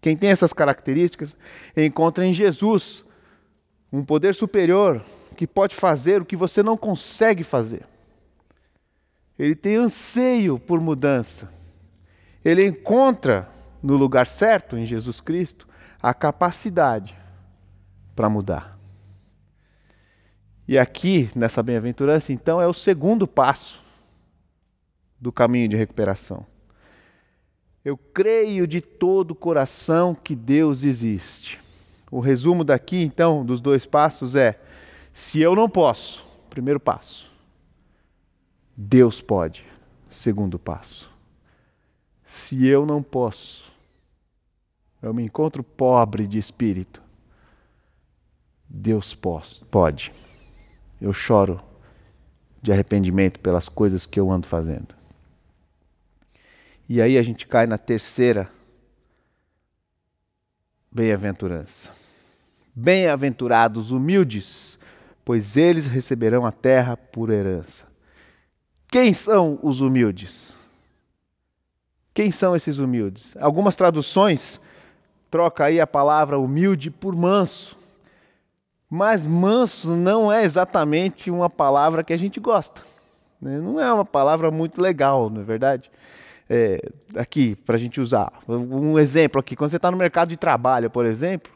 Quem 0.00 0.14
tem 0.14 0.28
essas 0.28 0.52
características, 0.52 1.36
encontra 1.74 2.26
em 2.26 2.34
Jesus 2.34 3.04
um 3.90 4.04
poder 4.04 4.34
superior 4.34 5.02
que 5.36 5.46
pode 5.46 5.74
fazer 5.74 6.20
o 6.20 6.24
que 6.24 6.36
você 6.36 6.62
não 6.62 6.76
consegue 6.76 7.42
fazer. 7.42 7.86
Ele 9.38 9.54
tem 9.54 9.76
anseio 9.76 10.58
por 10.58 10.80
mudança. 10.80 11.50
Ele 12.44 12.64
encontra 12.64 13.48
no 13.82 13.96
lugar 13.96 14.26
certo, 14.26 14.76
em 14.76 14.84
Jesus 14.84 15.20
Cristo, 15.20 15.66
a 16.02 16.12
capacidade 16.12 17.16
para 18.16 18.30
mudar. 18.30 18.76
E 20.66 20.76
aqui, 20.76 21.30
nessa 21.36 21.62
bem-aventurança, 21.62 22.32
então, 22.32 22.60
é 22.60 22.66
o 22.66 22.72
segundo 22.72 23.28
passo 23.28 23.80
do 25.20 25.30
caminho 25.30 25.68
de 25.68 25.76
recuperação. 25.76 26.44
Eu 27.84 27.96
creio 27.96 28.66
de 28.66 28.80
todo 28.80 29.30
o 29.30 29.34
coração 29.36 30.12
que 30.12 30.34
Deus 30.34 30.82
existe. 30.82 31.60
O 32.10 32.18
resumo 32.18 32.64
daqui, 32.64 33.00
então, 33.02 33.44
dos 33.44 33.60
dois 33.60 33.86
passos 33.86 34.34
é: 34.34 34.60
se 35.12 35.40
eu 35.40 35.54
não 35.54 35.68
posso, 35.68 36.26
primeiro 36.50 36.80
passo. 36.80 37.30
Deus 38.76 39.20
pode, 39.20 39.64
segundo 40.10 40.58
passo. 40.58 41.10
Se 42.24 42.66
eu 42.66 42.84
não 42.84 43.02
posso, 43.02 43.72
eu 45.00 45.14
me 45.14 45.22
encontro 45.22 45.62
pobre 45.62 46.26
de 46.26 46.38
espírito. 46.38 47.05
Deus 48.68 49.14
pode. 49.14 50.12
Eu 51.00 51.12
choro 51.12 51.60
de 52.62 52.72
arrependimento 52.72 53.38
pelas 53.40 53.68
coisas 53.68 54.06
que 54.06 54.18
eu 54.18 54.30
ando 54.30 54.46
fazendo. 54.46 54.94
E 56.88 57.02
aí 57.02 57.18
a 57.18 57.22
gente 57.22 57.46
cai 57.46 57.66
na 57.66 57.78
terceira 57.78 58.48
bem-aventurança. 60.90 61.90
Bem-aventurados 62.74 63.90
humildes, 63.90 64.78
pois 65.24 65.56
eles 65.56 65.86
receberão 65.86 66.46
a 66.46 66.52
terra 66.52 66.96
por 66.96 67.30
herança. 67.30 67.86
Quem 68.88 69.12
são 69.12 69.58
os 69.62 69.80
humildes? 69.80 70.56
Quem 72.14 72.30
são 72.30 72.56
esses 72.56 72.78
humildes? 72.78 73.36
Algumas 73.40 73.76
traduções 73.76 74.60
troca 75.30 75.64
aí 75.64 75.80
a 75.80 75.86
palavra 75.86 76.38
humilde 76.38 76.90
por 76.90 77.14
manso. 77.14 77.76
Mas 78.88 79.24
manso 79.26 79.96
não 79.96 80.32
é 80.32 80.44
exatamente 80.44 81.30
uma 81.30 81.50
palavra 81.50 82.04
que 82.04 82.12
a 82.12 82.16
gente 82.16 82.38
gosta. 82.38 82.82
Né? 83.40 83.58
Não 83.58 83.80
é 83.80 83.92
uma 83.92 84.04
palavra 84.04 84.50
muito 84.50 84.80
legal, 84.80 85.28
não 85.28 85.40
é 85.40 85.44
verdade? 85.44 85.90
É, 86.48 86.80
aqui, 87.16 87.56
para 87.56 87.76
a 87.76 87.78
gente 87.78 88.00
usar. 88.00 88.32
Um 88.48 88.98
exemplo 88.98 89.40
aqui, 89.40 89.56
quando 89.56 89.70
você 89.70 89.76
está 89.76 89.90
no 89.90 89.96
mercado 89.96 90.28
de 90.28 90.36
trabalho, 90.36 90.88
por 90.88 91.04
exemplo, 91.04 91.52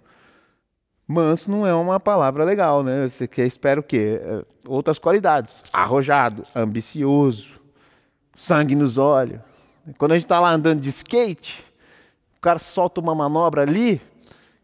manso 1.06 1.50
não 1.50 1.64
é 1.64 1.72
uma 1.72 2.00
palavra 2.00 2.42
legal, 2.42 2.82
né? 2.82 3.06
Você 3.06 3.28
quer, 3.28 3.46
espera 3.46 3.78
o 3.78 3.82
quê? 3.82 4.20
É, 4.20 4.44
outras 4.66 4.98
qualidades. 4.98 5.62
Arrojado, 5.72 6.44
ambicioso, 6.54 7.60
sangue 8.34 8.74
nos 8.74 8.98
olhos. 8.98 9.40
Quando 9.96 10.12
a 10.12 10.14
gente 10.14 10.24
está 10.24 10.40
lá 10.40 10.50
andando 10.50 10.80
de 10.80 10.88
skate, 10.88 11.64
o 12.36 12.40
cara 12.40 12.58
solta 12.58 13.00
uma 13.00 13.14
manobra 13.14 13.62
ali, 13.62 14.00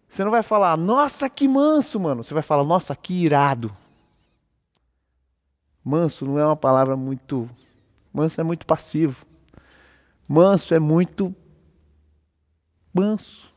você 0.09 0.25
não 0.25 0.31
vai 0.31 0.43
falar, 0.43 0.77
nossa, 0.77 1.29
que 1.29 1.47
manso, 1.49 1.99
mano. 1.99 2.23
Você 2.23 2.33
vai 2.33 2.43
falar, 2.43 2.65
nossa, 2.65 2.95
que 2.95 3.25
irado. 3.25 3.75
Manso 5.85 6.25
não 6.25 6.39
é 6.39 6.45
uma 6.45 6.57
palavra 6.57 6.97
muito. 6.97 7.49
Manso 8.13 8.41
é 8.41 8.45
muito 8.45 8.67
passivo. 8.67 9.27
Manso 10.29 10.75
é 10.75 10.79
muito. 10.79 11.35
Manso. 12.93 13.55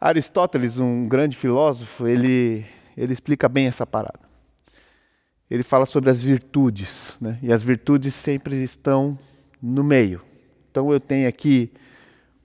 Aristóteles, 0.00 0.78
um 0.78 1.08
grande 1.08 1.36
filósofo, 1.36 2.06
ele, 2.06 2.64
ele 2.96 3.12
explica 3.12 3.48
bem 3.48 3.66
essa 3.66 3.86
parada. 3.86 4.20
Ele 5.50 5.62
fala 5.62 5.86
sobre 5.86 6.10
as 6.10 6.22
virtudes, 6.22 7.16
né? 7.20 7.38
e 7.42 7.52
as 7.52 7.62
virtudes 7.62 8.14
sempre 8.14 8.62
estão 8.62 9.18
no 9.62 9.82
meio. 9.82 10.22
Então 10.70 10.92
eu 10.92 11.00
tenho 11.00 11.28
aqui 11.28 11.72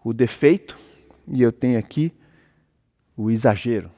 o 0.04 0.14
defeito, 0.14 0.78
e 1.30 1.42
eu 1.42 1.52
tenho 1.52 1.78
aqui 1.78 2.14
o 3.16 3.30
exagero. 3.30 3.92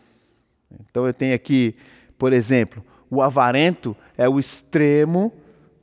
Então 0.90 1.06
eu 1.06 1.14
tenho 1.14 1.34
aqui, 1.36 1.76
por 2.18 2.34
exemplo, 2.34 2.84
o 3.10 3.22
avarento 3.22 3.96
é 4.18 4.28
o 4.28 4.40
extremo 4.40 5.34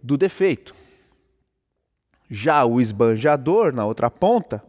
do 0.02 0.16
defeito. 0.16 0.74
Já 2.30 2.64
o 2.64 2.80
esbanjador, 2.80 3.72
na 3.72 3.86
outra 3.86 4.10
ponta, 4.10 4.62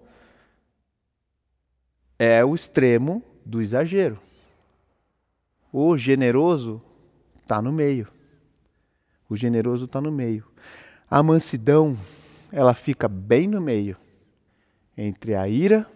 é 2.17 2.43
o 2.43 2.55
extremo 2.55 3.23
do 3.45 3.61
exagero. 3.61 4.19
O 5.71 5.97
generoso 5.97 6.81
está 7.41 7.61
no 7.61 7.71
meio. 7.71 8.07
O 9.29 9.35
generoso 9.35 9.85
está 9.85 10.01
no 10.01 10.11
meio. 10.11 10.45
A 11.09 11.21
mansidão, 11.21 11.97
ela 12.51 12.73
fica 12.73 13.07
bem 13.07 13.47
no 13.47 13.61
meio 13.61 13.97
entre 14.97 15.35
a 15.35 15.47
ira 15.47 15.89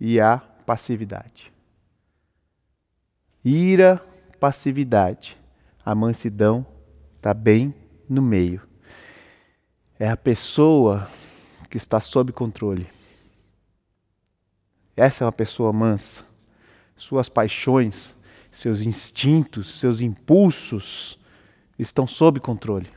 e 0.00 0.20
a 0.20 0.38
passividade. 0.38 1.52
Ira, 3.44 4.04
passividade. 4.38 5.38
A 5.84 5.94
mansidão 5.94 6.66
está 7.16 7.32
bem 7.32 7.74
no 8.08 8.20
meio. 8.20 8.62
É 9.98 10.08
a 10.08 10.16
pessoa 10.16 11.08
que 11.70 11.76
está 11.76 12.00
sob 12.00 12.32
controle. 12.32 12.86
Essa 14.96 15.24
é 15.24 15.26
uma 15.26 15.32
pessoa 15.32 15.72
mansa. 15.72 16.24
Suas 16.96 17.28
paixões, 17.28 18.16
seus 18.50 18.82
instintos, 18.82 19.78
seus 19.78 20.00
impulsos 20.00 21.18
estão 21.78 22.06
sob 22.06 22.40
controle. 22.40 22.88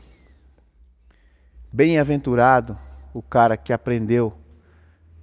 Bem-aventurado 1.72 2.78
o 3.14 3.22
cara 3.22 3.56
que 3.56 3.72
aprendeu 3.72 4.34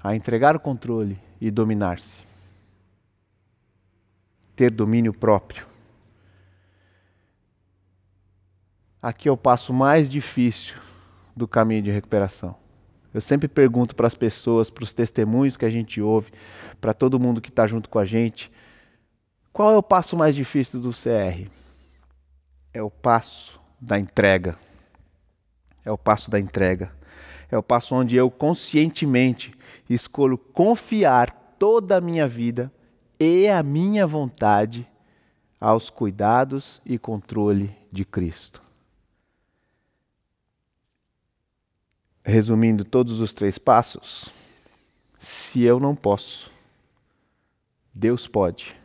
a 0.03 0.15
entregar 0.15 0.55
o 0.55 0.61
controle 0.61 1.28
e 1.41 1.51
dominar-se. 1.51 2.23
Ter 4.57 4.71
domínio 4.71 5.13
próprio. 5.13 5.67
Aqui 9.01 9.29
é 9.29 9.33
o 9.33 9.37
passo 9.37 9.73
mais 9.73 10.11
difícil 10.11 10.77
do 11.37 11.47
caminho 11.47 11.83
de 11.83 11.91
recuperação. 11.91 12.57
Eu 13.15 13.21
sempre 13.21 13.49
pergunto 13.49 13.95
para 13.95 14.07
as 14.07 14.15
pessoas, 14.15 14.69
para 14.69 14.85
os 14.85 14.93
testemunhos 14.93 15.57
que 15.57 15.65
a 15.65 15.71
gente 15.71 16.01
ouve, 16.01 16.33
para 16.81 16.93
todo 16.93 17.19
mundo 17.19 17.41
que 17.41 17.49
está 17.49 17.67
junto 17.67 17.89
com 17.89 17.99
a 17.99 18.05
gente, 18.05 18.51
qual 19.53 19.73
é 19.73 19.77
o 19.77 19.83
passo 19.83 20.17
mais 20.17 20.35
difícil 20.35 20.79
do 20.79 20.91
CR? 20.91 21.49
É 22.73 22.83
o 22.83 22.91
passo 22.91 23.61
da 23.81 23.99
entrega. 23.99 24.57
É 25.85 25.91
o 25.91 25.99
passo 25.99 26.31
da 26.31 26.39
entrega. 26.39 26.93
É 27.51 27.57
o 27.57 27.63
passo 27.63 27.95
onde 27.95 28.17
eu 28.17 28.31
conscientemente 28.31 29.53
escolho 29.89 30.37
confiar 30.37 31.31
toda 31.59 31.97
a 31.97 32.01
minha 32.01 32.29
vida 32.29 32.73
e 33.19 33.49
a 33.49 33.63
minha 33.63 34.07
vontade 34.07 34.87
aos 35.61 35.91
cuidados 35.91 36.81
e 36.85 36.99
controle 36.99 37.77
de 37.91 38.05
Cristo. 38.05 38.63
Resumindo 42.23 42.85
todos 42.85 43.21
os 43.21 43.33
três 43.33 43.59
passos, 43.59 44.31
se 45.17 45.63
eu 45.63 45.81
não 45.81 45.97
posso, 45.97 46.53
Deus 47.93 48.29
pode, 48.29 48.77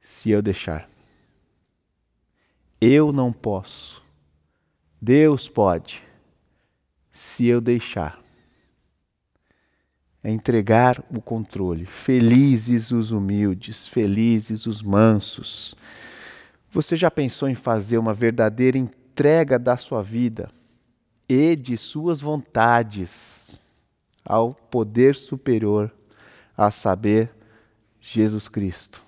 se 0.00 0.30
eu 0.30 0.40
deixar. 0.40 0.88
Eu 2.80 3.12
não 3.12 3.32
posso, 3.32 4.02
Deus 5.00 5.48
pode, 5.48 6.02
se 7.14 7.46
eu 7.46 7.60
deixar. 7.60 8.18
É 10.22 10.30
entregar 10.32 11.00
o 11.14 11.22
controle. 11.22 11.86
Felizes 11.86 12.90
os 12.90 13.12
humildes, 13.12 13.86
felizes 13.86 14.66
os 14.66 14.82
mansos. 14.82 15.76
Você 16.72 16.96
já 16.96 17.10
pensou 17.10 17.48
em 17.48 17.54
fazer 17.54 17.98
uma 17.98 18.12
verdadeira 18.12 18.76
entrega 18.76 19.60
da 19.60 19.76
sua 19.76 20.02
vida 20.02 20.50
e 21.28 21.54
de 21.54 21.76
suas 21.76 22.20
vontades 22.20 23.50
ao 24.24 24.52
poder 24.52 25.14
superior, 25.14 25.94
a 26.56 26.70
saber, 26.70 27.30
Jesus 28.00 28.48
Cristo? 28.48 29.00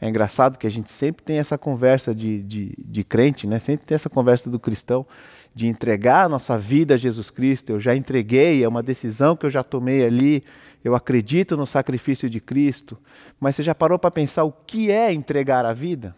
É 0.00 0.08
engraçado 0.08 0.58
que 0.58 0.66
a 0.66 0.70
gente 0.70 0.90
sempre 0.90 1.22
tem 1.22 1.38
essa 1.38 1.58
conversa 1.58 2.14
de, 2.14 2.42
de, 2.42 2.74
de 2.78 3.04
crente, 3.04 3.46
né? 3.46 3.58
sempre 3.58 3.86
tem 3.86 3.94
essa 3.94 4.08
conversa 4.08 4.48
do 4.48 4.58
cristão 4.58 5.06
de 5.54 5.66
entregar 5.66 6.24
a 6.24 6.28
nossa 6.28 6.58
vida 6.58 6.94
a 6.94 6.96
Jesus 6.96 7.30
Cristo. 7.30 7.70
Eu 7.70 7.80
já 7.80 7.94
entreguei, 7.94 8.64
é 8.64 8.68
uma 8.68 8.82
decisão 8.82 9.36
que 9.36 9.44
eu 9.44 9.50
já 9.50 9.62
tomei 9.62 10.04
ali. 10.04 10.42
Eu 10.82 10.94
acredito 10.94 11.56
no 11.56 11.66
sacrifício 11.66 12.28
de 12.28 12.40
Cristo. 12.40 12.98
Mas 13.38 13.56
você 13.56 13.62
já 13.62 13.74
parou 13.74 13.98
para 13.98 14.10
pensar 14.10 14.44
o 14.44 14.52
que 14.52 14.90
é 14.90 15.12
entregar 15.12 15.64
a 15.64 15.72
vida? 15.72 16.16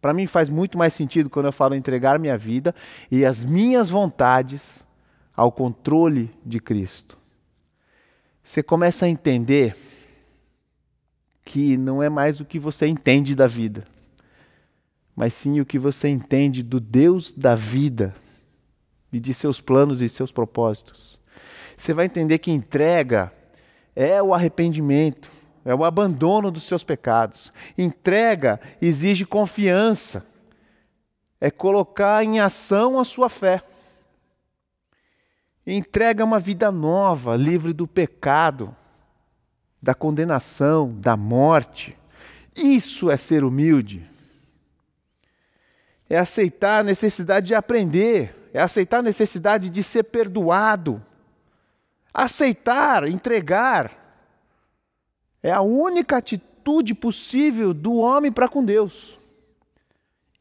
Para 0.00 0.14
mim 0.14 0.26
faz 0.26 0.48
muito 0.48 0.78
mais 0.78 0.94
sentido 0.94 1.30
quando 1.30 1.46
eu 1.46 1.52
falo 1.52 1.74
entregar 1.74 2.18
minha 2.18 2.36
vida 2.36 2.74
e 3.10 3.24
as 3.24 3.44
minhas 3.44 3.88
vontades 3.88 4.86
ao 5.34 5.50
controle 5.50 6.30
de 6.44 6.60
Cristo. 6.60 7.18
Você 8.42 8.62
começa 8.62 9.06
a 9.06 9.08
entender 9.08 9.74
que 11.44 11.76
não 11.76 12.02
é 12.02 12.08
mais 12.08 12.40
o 12.40 12.44
que 12.44 12.58
você 12.58 12.86
entende 12.86 13.34
da 13.34 13.46
vida, 13.46 13.84
mas 15.16 15.32
sim 15.32 15.60
o 15.60 15.66
que 15.66 15.78
você 15.78 16.08
entende 16.08 16.62
do 16.62 16.78
Deus 16.78 17.32
da 17.32 17.54
vida 17.54 18.14
e 19.14 19.20
de 19.20 19.32
seus 19.32 19.60
planos 19.60 20.02
e 20.02 20.08
seus 20.08 20.32
propósitos. 20.32 21.20
Você 21.76 21.92
vai 21.92 22.06
entender 22.06 22.38
que 22.38 22.50
entrega 22.50 23.32
é 23.94 24.20
o 24.20 24.34
arrependimento, 24.34 25.30
é 25.64 25.72
o 25.72 25.84
abandono 25.84 26.50
dos 26.50 26.64
seus 26.64 26.82
pecados. 26.82 27.52
Entrega 27.78 28.60
exige 28.82 29.24
confiança, 29.24 30.26
é 31.40 31.48
colocar 31.48 32.24
em 32.24 32.40
ação 32.40 32.98
a 32.98 33.04
sua 33.04 33.28
fé. 33.28 33.62
Entrega 35.64 36.24
uma 36.24 36.40
vida 36.40 36.72
nova, 36.72 37.36
livre 37.36 37.72
do 37.72 37.86
pecado, 37.86 38.74
da 39.80 39.94
condenação, 39.94 40.92
da 40.98 41.16
morte. 41.16 41.96
Isso 42.56 43.10
é 43.10 43.16
ser 43.16 43.44
humilde. 43.44 44.04
É 46.10 46.18
aceitar 46.18 46.80
a 46.80 46.84
necessidade 46.84 47.46
de 47.46 47.54
aprender, 47.54 48.43
é 48.54 48.62
aceitar 48.62 48.98
a 48.98 49.02
necessidade 49.02 49.68
de 49.68 49.82
ser 49.82 50.04
perdoado. 50.04 51.04
Aceitar, 52.14 53.08
entregar, 53.08 54.00
é 55.42 55.50
a 55.50 55.60
única 55.60 56.16
atitude 56.18 56.94
possível 56.94 57.74
do 57.74 57.96
homem 57.96 58.30
para 58.30 58.48
com 58.48 58.64
Deus. 58.64 59.18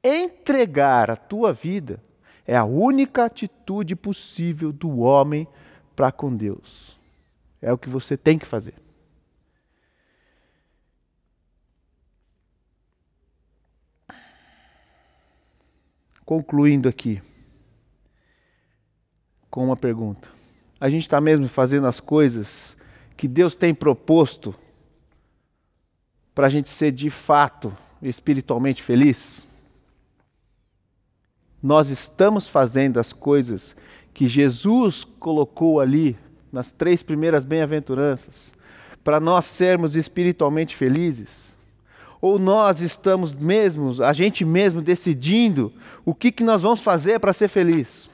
Entregar 0.03 1.09
a 1.09 1.15
tua 1.15 1.51
vida 1.51 1.99
é 2.45 2.55
a 2.55 2.63
única 2.63 3.25
atitude 3.25 3.95
possível 3.95 4.71
do 4.71 4.99
homem 4.99 5.47
para 5.95 6.11
com 6.11 6.35
Deus. 6.35 6.95
É 7.59 7.73
o 7.73 7.77
que 7.79 7.89
você 7.89 8.15
tem 8.15 8.37
que 8.37 8.45
fazer. 8.45 8.75
Concluindo 16.23 16.87
aqui 16.87 17.19
com 19.53 19.63
uma 19.63 19.77
pergunta. 19.77 20.29
A 20.79 20.89
gente 20.89 21.03
está 21.03 21.21
mesmo 21.21 21.47
fazendo 21.47 21.85
as 21.85 21.99
coisas 21.99 22.75
que 23.15 23.27
Deus 23.27 23.55
tem 23.55 23.71
proposto 23.71 24.55
para 26.33 26.47
a 26.47 26.49
gente 26.49 26.71
ser 26.71 26.91
de 26.91 27.11
fato 27.11 27.71
espiritualmente 28.01 28.81
feliz? 28.81 29.45
Nós 31.61 31.89
estamos 31.89 32.47
fazendo 32.47 32.99
as 32.99 33.13
coisas 33.13 33.75
que 34.11 34.27
Jesus 34.27 35.03
colocou 35.03 35.79
ali 35.79 36.17
nas 36.51 36.71
três 36.71 37.03
primeiras 37.03 37.45
bem-aventuranças 37.45 38.55
para 39.03 39.19
nós 39.19 39.45
sermos 39.45 39.95
espiritualmente 39.95 40.75
felizes? 40.75 41.59
Ou 42.19 42.39
nós 42.39 42.81
estamos 42.81 43.35
mesmos, 43.35 44.01
a 44.01 44.13
gente 44.13 44.43
mesmo 44.43 44.81
decidindo 44.81 45.71
o 46.03 46.15
que, 46.15 46.31
que 46.31 46.43
nós 46.43 46.63
vamos 46.63 46.79
fazer 46.79 47.19
para 47.19 47.31
ser 47.33 47.49
feliz? 47.49 48.11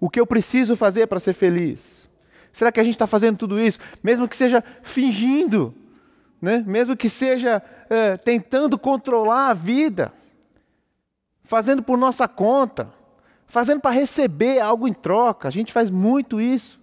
O 0.00 0.10
que 0.10 0.20
eu 0.20 0.26
preciso 0.26 0.76
fazer 0.76 1.06
para 1.06 1.20
ser 1.20 1.32
feliz? 1.32 2.08
Será 2.52 2.72
que 2.72 2.80
a 2.80 2.84
gente 2.84 2.94
está 2.94 3.06
fazendo 3.06 3.36
tudo 3.36 3.60
isso, 3.60 3.78
mesmo 4.02 4.26
que 4.28 4.36
seja 4.36 4.64
fingindo, 4.82 5.74
né? 6.40 6.64
mesmo 6.66 6.96
que 6.96 7.08
seja 7.08 7.62
é, 7.90 8.16
tentando 8.16 8.78
controlar 8.78 9.48
a 9.48 9.54
vida, 9.54 10.12
fazendo 11.44 11.82
por 11.82 11.98
nossa 11.98 12.26
conta, 12.26 12.92
fazendo 13.46 13.80
para 13.80 13.90
receber 13.90 14.58
algo 14.60 14.88
em 14.88 14.92
troca? 14.94 15.48
A 15.48 15.50
gente 15.50 15.72
faz 15.72 15.90
muito 15.90 16.40
isso. 16.40 16.80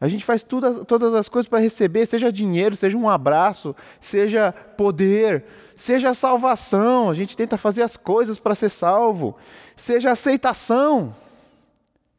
A 0.00 0.08
gente 0.08 0.24
faz 0.24 0.42
tudo, 0.42 0.84
todas 0.84 1.14
as 1.14 1.28
coisas 1.28 1.46
para 1.46 1.58
receber, 1.58 2.06
seja 2.06 2.32
dinheiro, 2.32 2.74
seja 2.74 2.96
um 2.96 3.08
abraço, 3.08 3.76
seja 4.00 4.50
poder, 4.50 5.44
seja 5.76 6.14
salvação. 6.14 7.10
A 7.10 7.14
gente 7.14 7.36
tenta 7.36 7.58
fazer 7.58 7.82
as 7.82 7.98
coisas 7.98 8.40
para 8.40 8.54
ser 8.54 8.70
salvo, 8.70 9.36
seja 9.76 10.10
aceitação. 10.10 11.14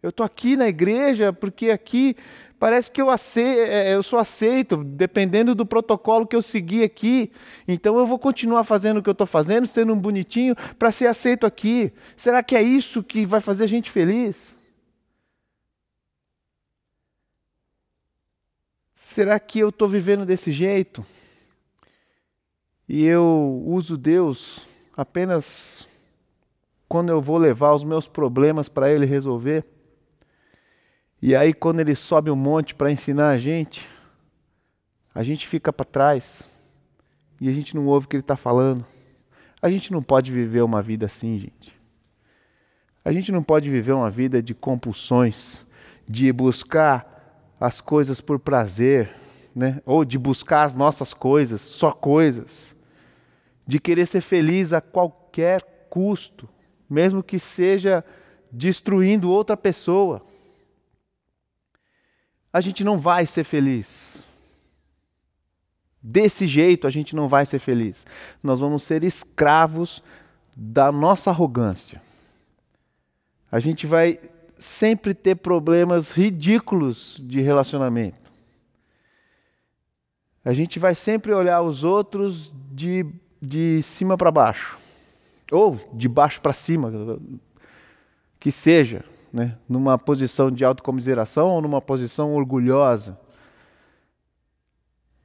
Eu 0.02 0.10
estou 0.10 0.26
aqui 0.26 0.56
na 0.56 0.68
igreja 0.68 1.32
porque 1.32 1.70
aqui 1.70 2.16
Parece 2.62 2.92
que 2.92 3.02
eu, 3.02 3.10
aceito, 3.10 3.60
é, 3.60 3.96
eu 3.96 4.04
sou 4.04 4.20
aceito, 4.20 4.84
dependendo 4.84 5.56
do 5.56 5.66
protocolo 5.66 6.28
que 6.28 6.36
eu 6.36 6.44
seguir 6.44 6.84
aqui. 6.84 7.32
Então 7.68 7.98
eu 7.98 8.06
vou 8.06 8.20
continuar 8.20 8.64
fazendo 8.64 8.98
o 8.98 9.02
que 9.02 9.10
eu 9.10 9.14
estou 9.14 9.26
fazendo, 9.26 9.66
sendo 9.66 9.92
um 9.94 10.00
bonitinho, 10.00 10.56
para 10.78 10.92
ser 10.92 11.08
aceito 11.08 11.48
aqui. 11.48 11.92
Será 12.16 12.44
que 12.44 12.56
é 12.56 12.62
isso 12.62 13.02
que 13.02 13.26
vai 13.26 13.42
fazer 13.42 13.64
a 13.64 13.68
gente 13.68 13.90
feliz? 13.90 14.56
Será 18.94 19.40
que 19.40 19.58
eu 19.58 19.70
estou 19.70 19.88
vivendo 19.88 20.24
desse 20.24 20.52
jeito? 20.52 21.04
E 22.88 23.04
eu 23.08 23.64
uso 23.66 23.98
Deus 23.98 24.68
apenas 24.96 25.88
quando 26.88 27.10
eu 27.10 27.20
vou 27.20 27.40
levar 27.40 27.74
os 27.74 27.84
meus 27.84 28.08
problemas 28.08 28.70
para 28.70 28.94
Ele 28.94 29.08
resolver? 29.08 29.66
E 31.22 31.36
aí, 31.36 31.54
quando 31.54 31.82
ele 31.82 31.94
sobe 31.94 32.32
um 32.32 32.36
monte 32.36 32.74
para 32.74 32.92
ensinar 32.92 33.30
a 33.30 33.38
gente, 33.38 33.88
a 35.14 35.22
gente 35.22 35.48
fica 35.48 35.72
para 35.72 35.86
trás 35.86 36.50
e 37.40 37.48
a 37.48 37.52
gente 37.52 37.76
não 37.76 37.86
ouve 37.86 38.08
o 38.08 38.10
que 38.10 38.16
ele 38.16 38.24
está 38.24 38.36
falando. 38.36 38.84
A 39.62 39.70
gente 39.70 39.92
não 39.92 40.02
pode 40.02 40.32
viver 40.32 40.64
uma 40.64 40.82
vida 40.82 41.06
assim, 41.06 41.38
gente. 41.38 41.80
A 43.06 43.12
gente 43.12 43.32
não 43.32 43.44
pode 43.44 43.70
viver 43.70 43.92
uma 43.92 44.10
vida 44.10 44.42
de 44.42 44.56
compulsões, 44.56 45.64
de 46.10 46.34
buscar 46.34 47.56
as 47.60 47.80
coisas 47.80 48.20
por 48.20 48.40
prazer, 48.40 49.12
né? 49.56 49.80
ou 49.86 50.04
de 50.04 50.18
buscar 50.18 50.64
as 50.64 50.74
nossas 50.74 51.14
coisas, 51.14 51.62
só 51.62 51.92
coisas, 51.92 52.76
de 53.68 53.80
querer 53.80 54.08
ser 54.08 54.22
feliz 54.22 54.74
a 54.74 54.82
qualquer 54.82 55.86
custo, 55.88 56.50
mesmo 56.90 57.22
que 57.22 57.38
seja 57.38 58.04
destruindo 58.52 59.30
outra 59.30 59.56
pessoa 59.56 60.26
a 62.52 62.60
gente 62.60 62.84
não 62.84 62.98
vai 62.98 63.26
ser 63.26 63.44
feliz. 63.44 64.26
Desse 66.02 66.48
jeito 66.48 66.88
a 66.88 66.90
gente 66.90 67.16
não 67.16 67.28
vai 67.28 67.46
ser 67.46 67.60
feliz. 67.60 68.06
Nós 68.42 68.60
vamos 68.60 68.84
ser 68.84 69.04
escravos 69.04 70.02
da 70.56 70.92
nossa 70.92 71.30
arrogância. 71.30 72.02
A 73.52 73.60
gente 73.60 73.86
vai 73.86 74.20
sempre 74.58 75.14
ter 75.14 75.36
problemas 75.36 76.12
ridículos 76.12 77.22
de 77.24 77.42
relacionamento. 77.42 78.32
A 80.44 80.54
gente 80.54 80.80
vai 80.80 80.96
sempre 80.96 81.32
olhar 81.34 81.62
os 81.62 81.84
outros 81.84 82.54
de, 82.72 83.06
de 83.40 83.82
cima 83.84 84.18
para 84.18 84.32
baixo. 84.32 84.80
Ou 85.52 85.80
de 85.94 86.08
baixo 86.08 86.42
para 86.42 86.54
cima, 86.54 86.92
que 88.40 88.52
seja 88.52 89.04
né? 89.32 89.58
numa 89.67 89.98
posição 89.98 90.52
de 90.52 90.65
autocomiseração 90.65 91.50
ou 91.50 91.62
numa 91.62 91.82
posição 91.82 92.34
orgulhosa. 92.34 93.20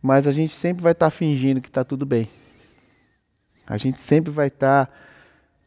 Mas 0.01 0.27
a 0.27 0.33
gente 0.33 0.55
sempre 0.55 0.83
vai 0.83 0.93
estar 0.93 1.07
tá 1.07 1.11
fingindo 1.11 1.61
que 1.61 1.69
está 1.69 1.83
tudo 1.83 2.07
bem. 2.07 2.29
A 3.67 3.77
gente 3.77 4.01
sempre 4.01 4.31
vai 4.31 4.47
estar 4.47 4.87
tá 4.87 4.93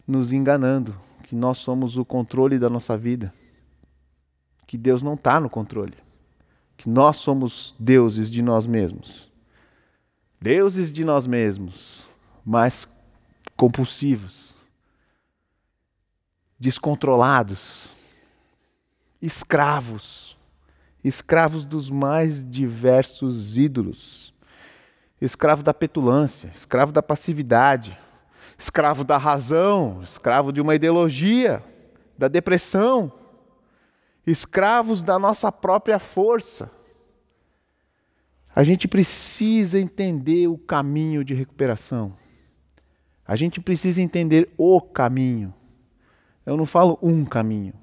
nos 0.07 0.31
enganando 0.31 0.95
que 1.23 1.35
nós 1.35 1.57
somos 1.57 1.97
o 1.97 2.05
controle 2.05 2.57
da 2.57 2.69
nossa 2.69 2.97
vida. 2.97 3.33
Que 4.65 4.77
Deus 4.77 5.03
não 5.03 5.15
está 5.15 5.39
no 5.39 5.49
controle. 5.49 5.95
Que 6.77 6.87
nós 6.87 7.17
somos 7.17 7.75
deuses 7.77 8.31
de 8.31 8.41
nós 8.41 8.65
mesmos. 8.65 9.29
Deuses 10.39 10.89
de 10.91 11.03
nós 11.03 11.27
mesmos, 11.27 12.07
mas 12.45 12.87
compulsivos, 13.57 14.55
descontrolados 16.57 17.91
escravos, 19.21 20.37
escravos 21.03 21.65
dos 21.65 21.89
mais 21.89 22.43
diversos 22.49 23.57
ídolos, 23.57 24.33
escravo 25.21 25.63
da 25.63 25.73
petulância, 25.73 26.49
escravo 26.53 26.91
da 26.91 27.03
passividade, 27.03 27.97
escravo 28.57 29.03
da 29.03 29.17
razão, 29.17 29.99
escravo 30.01 30.51
de 30.51 30.61
uma 30.61 30.75
ideologia, 30.75 31.63
da 32.17 32.27
depressão, 32.27 33.11
escravos 34.25 35.01
da 35.01 35.17
nossa 35.17 35.51
própria 35.51 35.99
força. 35.99 36.71
A 38.53 38.63
gente 38.63 38.87
precisa 38.87 39.79
entender 39.79 40.47
o 40.47 40.57
caminho 40.57 41.23
de 41.23 41.33
recuperação. 41.33 42.13
A 43.25 43.35
gente 43.35 43.61
precisa 43.61 44.01
entender 44.01 44.49
o 44.57 44.81
caminho. 44.81 45.53
Eu 46.45 46.57
não 46.57 46.65
falo 46.65 46.97
um 47.01 47.23
caminho. 47.23 47.73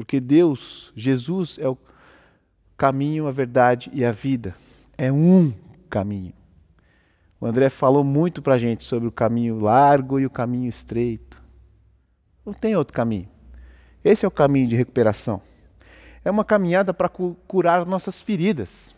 Porque 0.00 0.18
Deus, 0.18 0.94
Jesus, 0.96 1.58
é 1.58 1.68
o 1.68 1.76
caminho, 2.74 3.26
a 3.26 3.30
verdade 3.30 3.90
e 3.92 4.02
a 4.02 4.10
vida. 4.10 4.56
É 4.96 5.12
um 5.12 5.52
caminho. 5.90 6.32
O 7.38 7.44
André 7.44 7.68
falou 7.68 8.02
muito 8.02 8.40
para 8.40 8.54
a 8.54 8.58
gente 8.58 8.82
sobre 8.82 9.06
o 9.06 9.12
caminho 9.12 9.60
largo 9.60 10.18
e 10.18 10.24
o 10.24 10.30
caminho 10.30 10.70
estreito. 10.70 11.42
Não 12.46 12.54
tem 12.54 12.74
outro 12.74 12.94
caminho. 12.94 13.28
Esse 14.02 14.24
é 14.24 14.28
o 14.28 14.30
caminho 14.30 14.68
de 14.68 14.74
recuperação. 14.74 15.42
É 16.24 16.30
uma 16.30 16.46
caminhada 16.46 16.94
para 16.94 17.10
curar 17.10 17.84
nossas 17.84 18.22
feridas. 18.22 18.94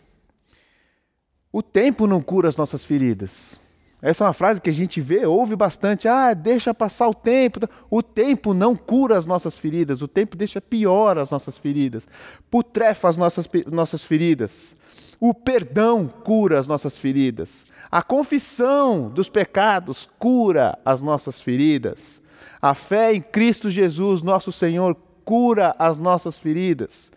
O 1.51 1.61
tempo 1.61 2.07
não 2.07 2.21
cura 2.21 2.47
as 2.47 2.55
nossas 2.55 2.85
feridas. 2.85 3.59
Essa 4.03 4.25
é 4.25 4.27
uma 4.27 4.33
frase 4.33 4.59
que 4.59 4.69
a 4.69 4.73
gente 4.73 4.99
vê, 4.99 5.25
ouve 5.25 5.55
bastante. 5.55 6.09
Ah, 6.09 6.33
deixa 6.33 6.73
passar 6.73 7.07
o 7.07 7.13
tempo. 7.13 7.61
O 7.89 8.03
tempo 8.03 8.53
não 8.53 8.75
cura 8.75 9.17
as 9.17 9.25
nossas 9.25 9.57
feridas, 9.57 10.01
o 10.01 10.09
tempo 10.09 10.35
deixa 10.35 10.59
pior 10.59 11.17
as 11.17 11.31
nossas 11.31 11.57
feridas, 11.57 12.05
putrefa 12.51 13.07
as 13.07 13.15
nossas, 13.15 13.49
nossas 13.71 14.03
feridas. 14.03 14.75
O 15.21 15.33
perdão 15.33 16.05
cura 16.05 16.59
as 16.59 16.67
nossas 16.67 16.97
feridas. 16.97 17.65
A 17.89 18.01
confissão 18.03 19.07
dos 19.07 19.29
pecados 19.29 20.09
cura 20.19 20.77
as 20.83 21.01
nossas 21.01 21.39
feridas. 21.39 22.21
A 22.61 22.73
fé 22.73 23.13
em 23.13 23.21
Cristo 23.21 23.69
Jesus, 23.69 24.21
nosso 24.21 24.51
Senhor, 24.51 24.97
cura 25.23 25.73
as 25.79 25.97
nossas 25.97 26.37
feridas. 26.37 27.09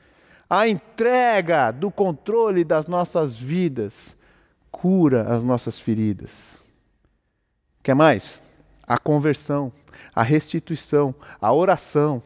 A 0.49 0.69
entrega 0.69 1.73
do 1.73 1.91
controle 1.91 2.63
das 2.63 2.87
nossas 2.87 3.37
vidas 3.37 4.17
cura 4.71 5.35
as 5.35 5.43
nossas 5.43 5.81
feridas. 5.81 6.65
Quer 7.87 7.95
mais? 7.95 8.43
A 8.83 8.99
conversão, 8.99 9.73
a 10.13 10.21
restituição, 10.21 11.15
a 11.41 11.53
oração, 11.53 12.21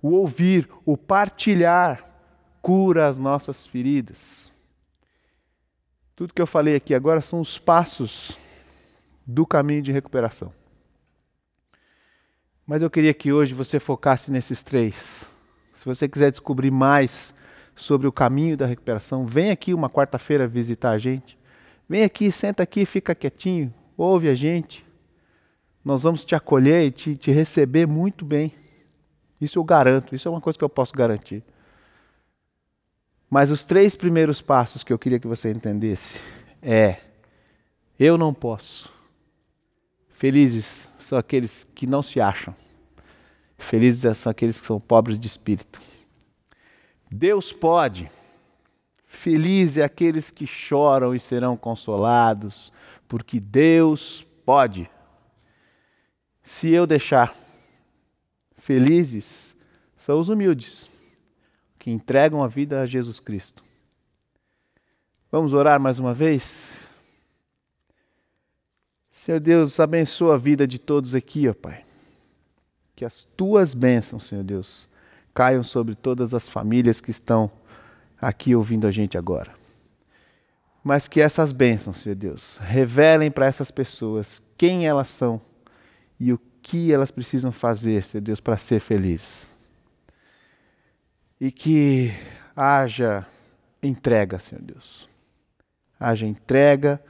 o 0.00 0.12
ouvir, 0.12 0.66
o 0.86 0.96
partilhar 0.96 2.02
cura 2.62 3.06
as 3.06 3.18
nossas 3.18 3.66
feridas. 3.66 4.50
Tudo 6.16 6.32
que 6.32 6.40
eu 6.40 6.46
falei 6.46 6.76
aqui 6.76 6.94
agora 6.94 7.20
são 7.20 7.42
os 7.42 7.58
passos 7.58 8.38
do 9.26 9.44
caminho 9.44 9.82
de 9.82 9.92
recuperação. 9.92 10.50
Mas 12.66 12.80
eu 12.80 12.88
queria 12.88 13.12
que 13.12 13.34
hoje 13.34 13.52
você 13.52 13.78
focasse 13.78 14.32
nesses 14.32 14.62
três. 14.62 15.28
Se 15.74 15.84
você 15.84 16.08
quiser 16.08 16.30
descobrir 16.30 16.70
mais 16.70 17.34
sobre 17.76 18.06
o 18.06 18.12
caminho 18.12 18.56
da 18.56 18.64
recuperação, 18.64 19.26
vem 19.26 19.50
aqui 19.50 19.74
uma 19.74 19.90
quarta-feira 19.90 20.48
visitar 20.48 20.92
a 20.92 20.98
gente. 20.98 21.38
Vem 21.86 22.02
aqui, 22.02 22.32
senta 22.32 22.62
aqui, 22.62 22.86
fica 22.86 23.14
quietinho, 23.14 23.74
ouve 23.94 24.30
a 24.30 24.34
gente 24.34 24.90
nós 25.84 26.02
vamos 26.02 26.24
te 26.24 26.34
acolher 26.34 26.86
e 26.86 26.90
te, 26.90 27.16
te 27.16 27.30
receber 27.30 27.86
muito 27.86 28.24
bem. 28.24 28.52
Isso 29.40 29.58
eu 29.58 29.64
garanto, 29.64 30.14
isso 30.14 30.28
é 30.28 30.30
uma 30.30 30.40
coisa 30.40 30.58
que 30.58 30.64
eu 30.64 30.68
posso 30.68 30.92
garantir. 30.94 31.42
Mas 33.28 33.50
os 33.50 33.64
três 33.64 33.96
primeiros 33.96 34.40
passos 34.42 34.84
que 34.84 34.92
eu 34.92 34.98
queria 34.98 35.18
que 35.18 35.26
você 35.26 35.50
entendesse 35.50 36.20
é: 36.60 36.98
eu 37.98 38.16
não 38.18 38.32
posso. 38.32 38.92
Felizes 40.10 40.90
são 40.98 41.18
aqueles 41.18 41.66
que 41.74 41.86
não 41.86 42.02
se 42.02 42.20
acham. 42.20 42.54
Felizes 43.58 44.18
são 44.18 44.30
aqueles 44.30 44.60
que 44.60 44.66
são 44.66 44.78
pobres 44.78 45.18
de 45.18 45.26
espírito. 45.26 45.80
Deus 47.10 47.52
pode. 47.52 48.10
Felizes 49.04 49.78
é 49.78 49.84
aqueles 49.84 50.30
que 50.30 50.46
choram 50.46 51.14
e 51.14 51.20
serão 51.20 51.56
consolados, 51.56 52.72
porque 53.08 53.40
Deus 53.40 54.26
pode. 54.44 54.88
Se 56.42 56.70
eu 56.70 56.86
deixar, 56.86 57.36
felizes 58.56 59.56
são 59.96 60.18
os 60.18 60.28
humildes, 60.28 60.90
que 61.78 61.90
entregam 61.90 62.42
a 62.42 62.48
vida 62.48 62.80
a 62.80 62.86
Jesus 62.86 63.20
Cristo. 63.20 63.62
Vamos 65.30 65.52
orar 65.52 65.80
mais 65.80 65.98
uma 65.98 66.12
vez? 66.12 66.88
Senhor 69.10 69.38
Deus, 69.40 69.78
abençoa 69.78 70.34
a 70.34 70.38
vida 70.38 70.66
de 70.66 70.78
todos 70.78 71.14
aqui, 71.14 71.48
ó 71.48 71.54
Pai. 71.54 71.84
Que 72.96 73.04
as 73.04 73.24
tuas 73.36 73.74
bênçãos, 73.74 74.24
Senhor 74.24 74.42
Deus, 74.42 74.88
caiam 75.32 75.62
sobre 75.62 75.94
todas 75.94 76.34
as 76.34 76.48
famílias 76.48 77.00
que 77.00 77.10
estão 77.10 77.50
aqui 78.20 78.54
ouvindo 78.54 78.86
a 78.86 78.90
gente 78.90 79.16
agora. 79.16 79.54
Mas 80.82 81.06
que 81.06 81.20
essas 81.20 81.52
bênçãos, 81.52 81.98
Senhor 81.98 82.16
Deus, 82.16 82.58
revelem 82.58 83.30
para 83.30 83.46
essas 83.46 83.70
pessoas 83.70 84.42
quem 84.58 84.86
elas 84.86 85.08
são 85.08 85.40
e 86.22 86.32
o 86.32 86.38
que 86.62 86.92
elas 86.92 87.10
precisam 87.10 87.50
fazer, 87.50 88.04
Senhor 88.04 88.22
Deus, 88.22 88.38
para 88.38 88.56
ser 88.56 88.78
feliz. 88.78 89.50
E 91.40 91.50
que 91.50 92.12
haja 92.54 93.26
entrega, 93.82 94.38
Senhor 94.38 94.62
Deus. 94.62 95.08
Haja 95.98 96.24
entrega 96.24 97.02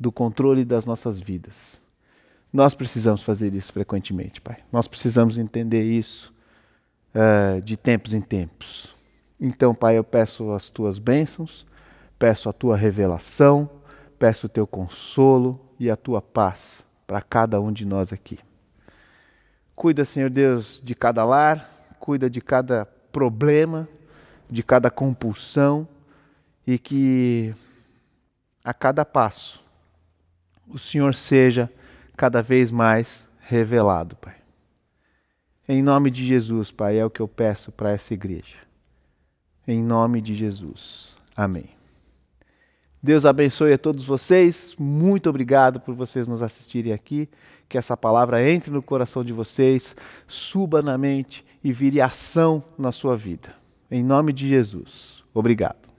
do 0.00 0.10
controle 0.10 0.64
das 0.64 0.86
nossas 0.86 1.20
vidas. 1.20 1.78
Nós 2.50 2.74
precisamos 2.74 3.22
fazer 3.22 3.54
isso 3.54 3.70
frequentemente, 3.70 4.40
Pai. 4.40 4.56
Nós 4.72 4.88
precisamos 4.88 5.36
entender 5.36 5.82
isso 5.82 6.32
uh, 7.14 7.60
de 7.60 7.76
tempos 7.76 8.14
em 8.14 8.22
tempos. 8.22 8.94
Então, 9.38 9.74
Pai, 9.74 9.98
eu 9.98 10.04
peço 10.04 10.52
as 10.52 10.70
tuas 10.70 10.98
bênçãos, 10.98 11.66
peço 12.18 12.48
a 12.48 12.52
tua 12.52 12.78
revelação, 12.78 13.68
peço 14.18 14.46
o 14.46 14.48
teu 14.48 14.66
consolo 14.66 15.60
e 15.78 15.90
a 15.90 15.96
tua 15.96 16.22
paz 16.22 16.86
para 17.06 17.20
cada 17.20 17.60
um 17.60 17.70
de 17.70 17.84
nós 17.84 18.10
aqui. 18.10 18.38
Cuida, 19.74 20.04
Senhor 20.04 20.30
Deus, 20.30 20.80
de 20.82 20.94
cada 20.94 21.24
lar, 21.24 21.68
cuida 21.98 22.30
de 22.30 22.40
cada 22.40 22.86
problema, 23.10 23.88
de 24.48 24.62
cada 24.62 24.90
compulsão 24.90 25.88
e 26.66 26.78
que 26.78 27.54
a 28.62 28.72
cada 28.72 29.04
passo 29.04 29.62
o 30.68 30.78
Senhor 30.78 31.14
seja 31.14 31.70
cada 32.16 32.42
vez 32.42 32.70
mais 32.70 33.28
revelado, 33.40 34.16
Pai. 34.16 34.36
Em 35.68 35.82
nome 35.82 36.10
de 36.10 36.24
Jesus, 36.24 36.70
Pai, 36.70 36.98
é 36.98 37.04
o 37.04 37.10
que 37.10 37.20
eu 37.20 37.28
peço 37.28 37.72
para 37.72 37.90
essa 37.90 38.14
igreja. 38.14 38.58
Em 39.66 39.82
nome 39.82 40.20
de 40.20 40.34
Jesus. 40.34 41.16
Amém. 41.34 41.83
Deus 43.04 43.26
abençoe 43.26 43.74
a 43.74 43.76
todos 43.76 44.02
vocês. 44.02 44.74
Muito 44.78 45.28
obrigado 45.28 45.78
por 45.78 45.94
vocês 45.94 46.26
nos 46.26 46.40
assistirem 46.40 46.90
aqui. 46.90 47.28
Que 47.68 47.76
essa 47.76 47.94
palavra 47.98 48.42
entre 48.50 48.70
no 48.70 48.80
coração 48.80 49.22
de 49.22 49.30
vocês, 49.30 49.94
suba 50.26 50.80
na 50.80 50.96
mente 50.96 51.44
e 51.62 51.70
vire 51.70 52.00
ação 52.00 52.64
na 52.78 52.90
sua 52.90 53.14
vida. 53.14 53.54
Em 53.90 54.02
nome 54.02 54.32
de 54.32 54.48
Jesus. 54.48 55.22
Obrigado. 55.34 55.93